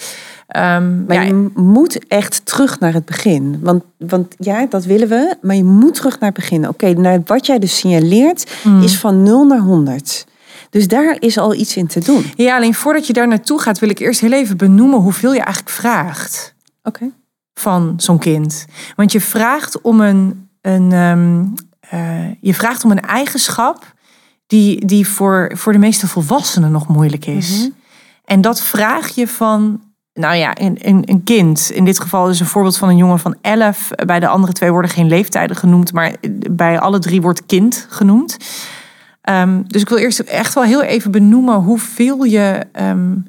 [0.57, 3.59] Um, maar ja, je moet echt terug naar het begin.
[3.63, 5.37] Want, want ja, dat willen we.
[5.41, 6.69] Maar je moet terug naar het begin.
[6.69, 8.83] Oké, okay, wat jij dus signaleert mm.
[8.83, 10.27] is van 0 naar 100.
[10.71, 12.33] Dus daar is al iets in te doen.
[12.37, 15.41] Ja, alleen voordat je daar naartoe gaat, wil ik eerst heel even benoemen hoeveel je
[15.41, 16.55] eigenlijk vraagt.
[17.55, 18.67] Van zo'n kind.
[18.97, 21.55] Want je vraagt om een, een, um,
[21.95, 23.95] uh, je vraagt om een eigenschap
[24.47, 27.57] die, die voor, voor de meeste volwassenen nog moeilijk is.
[27.57, 27.75] Mm -hmm.
[28.25, 29.81] En dat vraag je van,
[30.13, 31.71] nou ja, een, een, een, kind.
[31.71, 33.91] In dit geval is een voorbeeld van een jongen van 11.
[34.07, 36.15] Bij de andere twee worden geen leeftijden genoemd, maar
[36.51, 38.37] bij alle drie wordt kind genoemd.
[39.31, 42.67] Um, dus ik wil eerst echt wel heel even benoemen hoeveel je.
[42.81, 43.27] Um,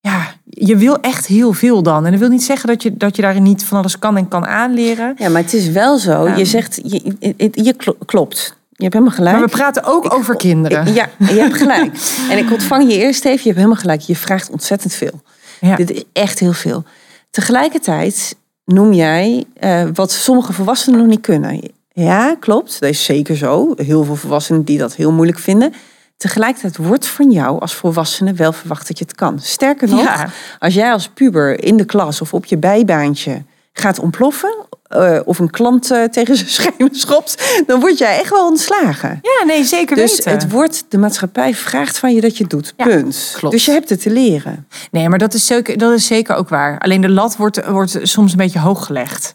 [0.00, 2.04] ja, je wil echt heel veel dan.
[2.04, 4.28] En dat wil niet zeggen dat je, dat je daarin niet van alles kan en
[4.28, 5.14] kan aanleren.
[5.18, 6.28] Ja, maar het is wel zo.
[6.28, 7.74] Je zegt, je, je, je
[8.06, 8.56] klopt.
[8.70, 9.36] Je hebt helemaal gelijk.
[9.36, 10.94] Maar we praten ook ik, over kinderen.
[10.94, 11.92] ja, je hebt gelijk.
[12.30, 13.38] en ik ontvang je eerst even.
[13.38, 14.00] Je hebt helemaal gelijk.
[14.00, 15.20] Je vraagt ontzettend veel.
[15.60, 15.76] Ja.
[15.76, 16.84] Dit is echt heel veel.
[17.30, 21.60] Tegelijkertijd noem jij uh, wat sommige volwassenen nog niet kunnen.
[21.92, 22.80] Ja, klopt.
[22.80, 23.72] Dat is zeker zo.
[23.76, 25.72] Heel veel volwassenen die dat heel moeilijk vinden.
[26.18, 29.40] Tegelijkertijd wordt van jou als volwassene wel verwacht dat je het kan.
[29.40, 30.24] Sterker nog,
[30.58, 33.42] als jij als puber in de klas of op je bijbaantje
[33.72, 34.54] gaat ontploffen,
[34.96, 39.18] uh, of een klant uh, tegen zijn schenen schopt, dan word jij echt wel ontslagen.
[39.22, 40.32] Ja, nee, zeker dus weten.
[40.32, 42.74] het wordt, de maatschappij vraagt van je dat je het doet.
[42.76, 43.34] Ja, punt.
[43.36, 43.54] Klopt.
[43.54, 44.66] Dus je hebt het te leren.
[44.90, 46.78] Nee, maar dat is, zeker, dat is zeker ook waar.
[46.78, 49.34] Alleen de lat wordt, wordt soms een beetje hoog gelegd.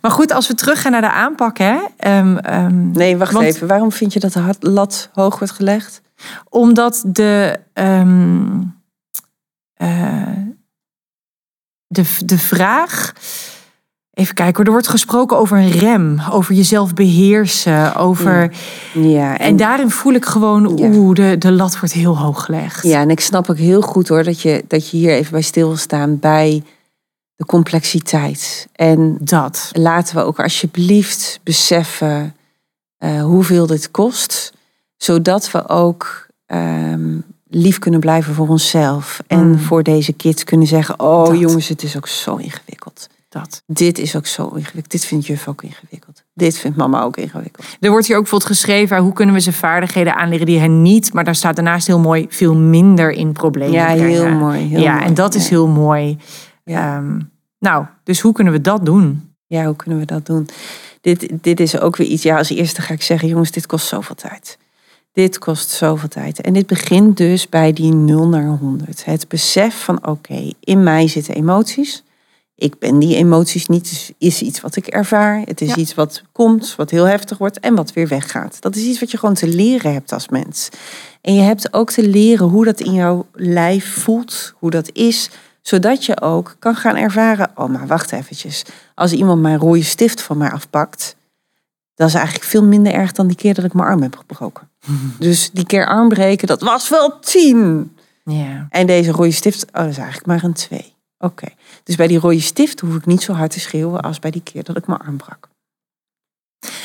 [0.00, 1.58] Maar goed, als we teruggaan naar de aanpak.
[1.58, 1.76] Hè,
[2.18, 3.66] um, um, nee, wacht want, even.
[3.66, 6.00] Waarom vind je dat de lat hoog wordt gelegd?
[6.48, 8.76] Omdat de, um,
[9.82, 10.36] uh,
[11.86, 13.12] de, de vraag.
[14.10, 18.52] Even kijken, er wordt gesproken over een rem, over jezelf beheersen, over.
[18.94, 20.88] Ja, en, en daarin voel ik gewoon, ja.
[20.88, 22.82] oeh, de, de lat wordt heel hoog gelegd.
[22.82, 25.42] Ja, en ik snap ook heel goed hoor dat je, dat je hier even bij
[25.42, 26.62] stil wil staan bij
[27.36, 28.68] de complexiteit.
[28.72, 29.70] En dat.
[29.72, 32.34] Laten we ook alsjeblieft beseffen
[32.98, 34.52] uh, hoeveel dit kost,
[34.98, 39.22] zodat we ook um, lief kunnen blijven voor onszelf.
[39.26, 39.58] En mm.
[39.58, 41.38] voor deze kids kunnen zeggen: Oh dat.
[41.38, 43.08] jongens, het is ook zo ingewikkeld.
[43.28, 43.62] Dat.
[43.66, 44.90] Dit is ook zo ingewikkeld.
[44.90, 46.24] Dit vindt juf ook ingewikkeld.
[46.34, 47.66] Dit vindt mama ook ingewikkeld.
[47.80, 51.12] Er wordt hier ook bijvoorbeeld geschreven: hoe kunnen we ze vaardigheden aanleren die hen niet,
[51.12, 53.72] maar daar staat daarnaast heel mooi veel minder in problemen.
[53.72, 54.60] Ja, heel mooi.
[54.60, 55.04] Heel ja, mooi.
[55.04, 56.18] en dat is heel mooi.
[56.64, 56.96] Ja.
[56.96, 59.32] Um, nou, dus hoe kunnen we dat doen?
[59.46, 60.48] Ja, hoe kunnen we dat doen?
[61.00, 62.22] Dit, dit is ook weer iets.
[62.22, 64.58] Ja, als eerste ga ik zeggen: jongens, dit kost zoveel tijd.
[65.18, 66.40] Dit kost zoveel tijd.
[66.40, 69.04] En dit begint dus bij die 0 naar 100.
[69.04, 72.04] Het besef van: oké, okay, in mij zitten emoties.
[72.54, 73.90] Ik ben die emoties niet.
[73.90, 75.42] Het is iets wat ik ervaar.
[75.44, 75.76] Het is ja.
[75.76, 78.60] iets wat komt, wat heel heftig wordt en wat weer weggaat.
[78.60, 80.68] Dat is iets wat je gewoon te leren hebt als mens.
[81.20, 85.30] En je hebt ook te leren hoe dat in jouw lijf voelt, hoe dat is,
[85.62, 88.62] zodat je ook kan gaan ervaren, oh maar wacht eventjes.
[88.94, 91.16] Als iemand mijn rode stift van mij afpakt,
[91.98, 94.68] dat is eigenlijk veel minder erg dan die keer dat ik mijn arm heb gebroken.
[95.18, 97.92] Dus die keer arm breken, dat was wel tien.
[98.24, 98.62] Yeah.
[98.70, 100.94] En deze rode stift, oh dat is eigenlijk maar een twee.
[101.18, 101.56] Oké, okay.
[101.84, 104.42] dus bij die rode stift hoef ik niet zo hard te schreeuwen als bij die
[104.42, 105.48] keer dat ik mijn arm brak.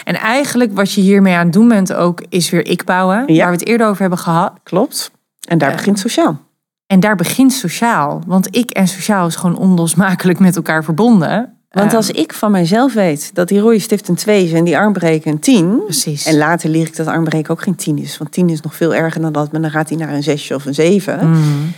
[0.03, 3.33] En eigenlijk wat je hiermee aan het doen bent ook, is weer ik bouwen.
[3.33, 3.43] Ja.
[3.43, 4.53] Waar we het eerder over hebben gehad.
[4.63, 5.11] Klopt.
[5.47, 6.41] En daar uh, begint sociaal.
[6.87, 8.21] En daar begint sociaal.
[8.27, 11.57] Want ik en sociaal is gewoon onlosmakelijk met elkaar verbonden.
[11.81, 14.77] Want als ik van mijzelf weet dat die rode stift een 2 is en die
[14.77, 15.81] armbreken een 10.
[15.83, 16.25] Precies.
[16.25, 18.17] En later leer ik dat armbreken ook geen 10 is.
[18.17, 20.51] Want 10 is nog veel erger dan dat, maar dan gaat hij naar een 6
[20.51, 21.29] of een 7.
[21.29, 21.71] Mm.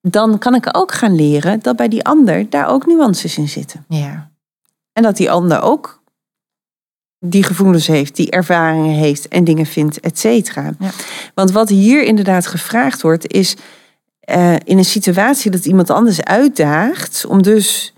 [0.00, 3.84] Dan kan ik ook gaan leren dat bij die ander daar ook nuances in zitten.
[3.88, 4.30] Ja.
[4.92, 6.02] En dat die ander ook
[7.20, 10.72] die gevoelens heeft, die ervaringen heeft en dingen vindt, et cetera.
[10.78, 10.90] Ja.
[11.34, 13.56] Want wat hier inderdaad gevraagd wordt, is
[14.30, 17.92] uh, in een situatie dat iemand anders uitdaagt om dus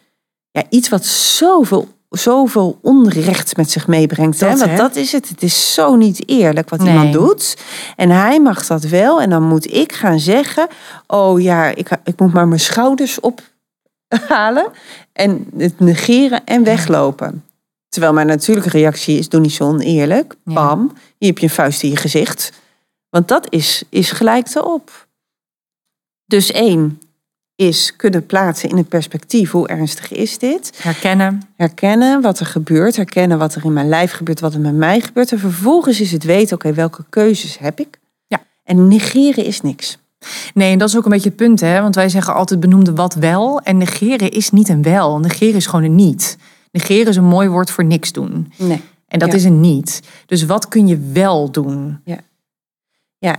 [0.50, 4.38] ja, iets wat zoveel, zoveel onrecht met zich meebrengt.
[4.40, 4.56] Dat, hè?
[4.56, 4.76] Want hè?
[4.76, 5.28] dat is het.
[5.28, 6.88] Het is zo niet eerlijk wat Nee.
[6.88, 7.56] iemand doet.
[7.96, 9.20] En hij mag dat wel.
[9.20, 10.68] En dan moet ik gaan zeggen:
[11.06, 14.70] Oh ja, ik, ik moet maar mijn schouders ophalen.
[15.12, 17.44] En het negeren en weglopen.
[17.88, 20.34] Terwijl mijn natuurlijke reactie is: Doe niet zo oneerlijk.
[20.44, 22.52] Bam, hier heb je een vuist in je gezicht.
[23.08, 25.08] Want dat is, is gelijk te op.
[26.26, 27.00] Dus één
[27.60, 29.50] is kunnen plaatsen in het perspectief.
[29.50, 30.78] Hoe ernstig is dit?
[30.82, 31.42] Herkennen.
[31.56, 32.96] Herkennen wat er gebeurt.
[32.96, 35.32] Herkennen wat er in mijn lijf gebeurt, wat er met mij gebeurt.
[35.32, 37.98] En vervolgens is het weten, oké, welke keuzes heb ik?
[38.26, 38.42] Ja.
[38.64, 39.98] En negeren is niks.
[40.54, 41.80] Nee, en dat is ook een beetje het punt, hè?
[41.80, 43.60] Want wij zeggen altijd benoemde wat wel.
[43.60, 45.18] En negeren is niet een wel.
[45.18, 46.36] Negeren is gewoon een niet.
[46.72, 48.52] Negeren is een mooi woord voor niks doen.
[48.56, 48.82] Nee.
[49.08, 49.34] En dat Ja.
[49.34, 50.00] is een niet.
[50.26, 52.00] Dus wat kun je wel doen?
[52.04, 52.16] Ja,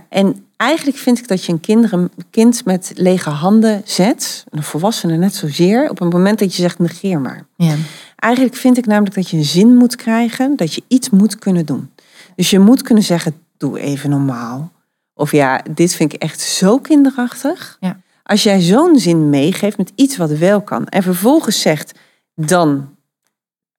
[0.08, 4.62] en eigenlijk vind ik dat je een kinderen, een kind met lege handen zet, een
[4.62, 7.46] volwassene net zozeer, op het moment dat je zegt negeer maar.
[7.56, 7.74] Ja.
[8.16, 11.66] Eigenlijk vind ik namelijk dat je een zin moet krijgen, dat je iets moet kunnen
[11.66, 11.90] doen.
[12.36, 14.72] Dus je moet kunnen zeggen, doe even normaal.
[15.14, 17.76] Of ja, dit vind ik echt zo kinderachtig.
[17.80, 18.00] Ja.
[18.22, 21.92] Als jij zo'n zin meegeeft met iets wat wel kan en vervolgens zegt,
[22.34, 22.94] dan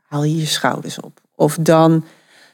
[0.08, 1.22] haal je je schouders op.
[1.36, 2.04] Of dan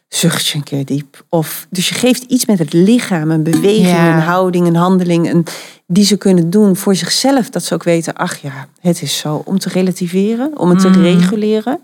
[0.10, 1.26] zucht je een keer diep.
[1.30, 4.14] Of, dus je geeft iets met het lichaam, een beweging, Ja.
[4.16, 5.46] een houding, een handeling, een,
[5.88, 7.50] die ze kunnen doen voor zichzelf.
[7.50, 9.42] Dat ze ook weten, ach ja, het is zo.
[9.46, 11.02] Om te relativeren, om het te Mm.
[11.02, 11.80] reguleren.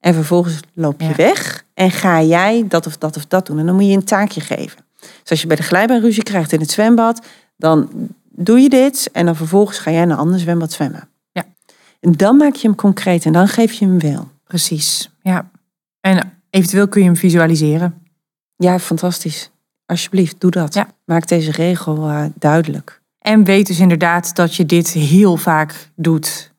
[0.00, 1.14] En vervolgens loop je Ja.
[1.14, 3.58] weg en ga jij dat of dat of dat doen.
[3.58, 4.78] En dan moet je een taakje geven.
[5.00, 7.88] Dus als je bij de glijbaan ruzie krijgt in het zwembad, dan
[8.30, 11.08] doe je dit en dan vervolgens ga jij naar een ander zwembad zwemmen.
[11.32, 11.44] Ja.
[12.00, 14.28] En dan maak je hem concreet en dan geef je hem wel.
[14.44, 15.10] Precies.
[15.22, 15.50] Ja.
[16.00, 17.94] En eventueel kun je hem visualiseren.
[18.56, 19.50] Ja, fantastisch.
[19.86, 20.74] Alsjeblieft, doe dat.
[20.74, 20.88] Ja.
[21.04, 23.00] Maak deze regel eh, duidelijk.
[23.18, 26.52] En weet dus inderdaad dat je dit heel vaak doet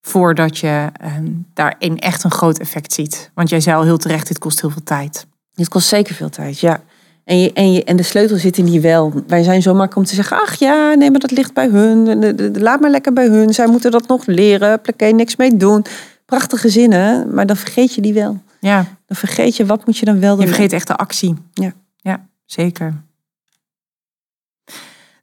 [0.00, 3.30] voordat je ehm, daarin echt een groot effect ziet.
[3.34, 5.26] Want jij zei al heel terecht, dit kost heel veel tijd.
[5.52, 6.80] Dit kost zeker veel tijd, ja.
[7.24, 9.12] En, je, en, je, en de sleutel zit in die wel.
[9.26, 12.60] Wij zijn zo makkelijk om te zeggen, ach ja, nee, maar dat ligt bij hun.
[12.60, 13.54] Laat maar lekker bij hun.
[13.54, 14.80] Zij moeten dat nog leren.
[14.80, 15.84] Plekke niks mee doen.
[16.24, 18.40] Prachtige zinnen, maar dan vergeet je die wel.
[18.66, 20.44] Ja, Dan vergeet je, wat moet je dan wel doen?
[20.44, 21.34] je vergeet echt de actie.
[21.52, 21.72] Ja.
[21.96, 23.02] Ja, zeker.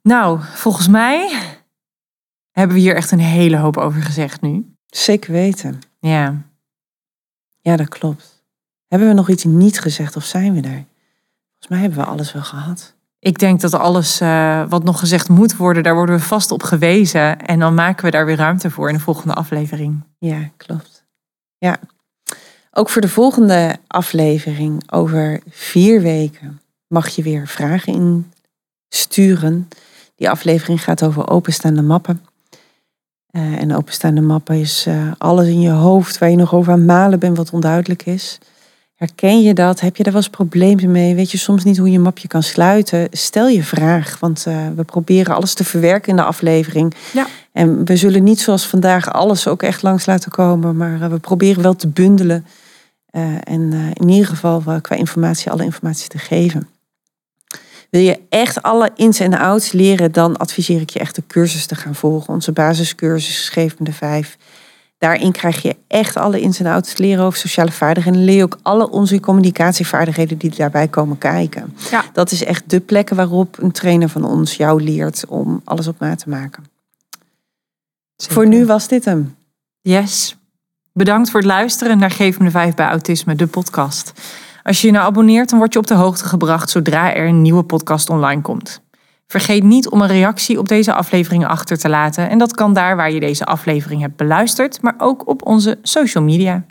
[0.02, 1.42] Nou, volgens mij
[2.50, 4.74] hebben we hier echt een hele hoop over gezegd nu.
[4.86, 5.78] Zeker weten.
[6.00, 6.42] Ja.
[7.60, 8.44] Ja, dat klopt.
[8.88, 10.84] Hebben we nog iets niet gezegd of zijn we daar?
[11.48, 12.94] Volgens mij hebben we alles wel gehad.
[13.18, 16.62] Ik denk dat alles eh, wat nog gezegd moet worden, daar worden we vast op
[16.62, 17.38] gewezen.
[17.46, 20.02] En dan maken we daar weer ruimte voor in de volgende aflevering.
[20.18, 21.04] Ja, klopt.
[21.58, 21.78] Ja.
[22.76, 28.26] Ook voor de volgende aflevering over vier weken mag je weer vragen
[28.88, 29.68] insturen.
[30.16, 32.24] Die aflevering gaat over openstaande mappen.
[33.30, 36.78] Eh, en openstaande mappen is eh, alles in je hoofd waar je nog over aan
[36.78, 38.38] het malen bent wat onduidelijk is.
[38.94, 39.80] Herken je dat?
[39.80, 41.14] Heb je daar wel eens problemen mee?
[41.14, 43.08] Weet je soms niet hoe je een mapje kan sluiten?
[43.10, 46.94] Stel je vraag, want eh, we proberen alles te verwerken in de aflevering.
[47.12, 47.26] Ja.
[47.52, 51.62] En we zullen niet zoals vandaag alles ook echt langs laten komen, maar we proberen
[51.62, 52.46] wel te bundelen.
[53.14, 56.68] Eh, en eh, in ieder geval qua informatie alle informatie te geven.
[57.90, 61.66] Wil je echt alle ins en outs leren, dan adviseer ik je echt de cursus
[61.66, 62.34] te gaan volgen.
[62.34, 64.36] Onze basiscursus Geef me de vijf.
[64.98, 68.20] Daarin krijg je echt alle ins en outs leren over sociale vaardigheden.
[68.20, 71.76] En leer je ook alle onze communicatievaardigheden die daarbij komen kijken.
[71.90, 72.04] Ja.
[72.12, 75.98] Dat is echt de plekken waarop een trainer van ons jou leert om alles op
[75.98, 76.64] maat te maken.
[78.16, 79.36] Voor nu was dit hem.
[79.80, 80.36] Yes.
[80.96, 84.12] Bedankt voor het luisteren naar Geef me de Vijf bij Autisme, de podcast.
[84.62, 87.42] Als je je nou abonneert, dan word je op de hoogte gebracht zodra er een
[87.42, 88.82] nieuwe podcast online komt.
[89.26, 92.30] Vergeet niet om een reactie op deze aflevering achter te laten.
[92.30, 96.24] En dat kan daar waar je deze aflevering hebt beluisterd, maar ook op onze social
[96.24, 96.64] media.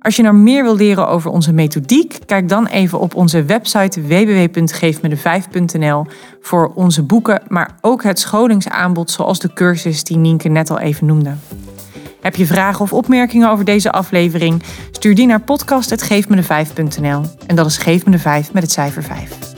[0.00, 4.02] Als je nou meer wil leren over onze methodiek, kijk dan even op onze website
[4.02, 6.06] www.geefmede5.nl
[6.40, 11.06] voor onze boeken, maar ook het scholingsaanbod zoals de cursus die Nienke net al even
[11.06, 11.32] noemde.
[12.20, 14.62] Heb je vragen of opmerkingen over deze aflevering?
[14.90, 17.22] Stuur die naar podcast.geefmede5.nl.
[17.46, 19.49] En dat is Geef me de 5 met het cijfer 5.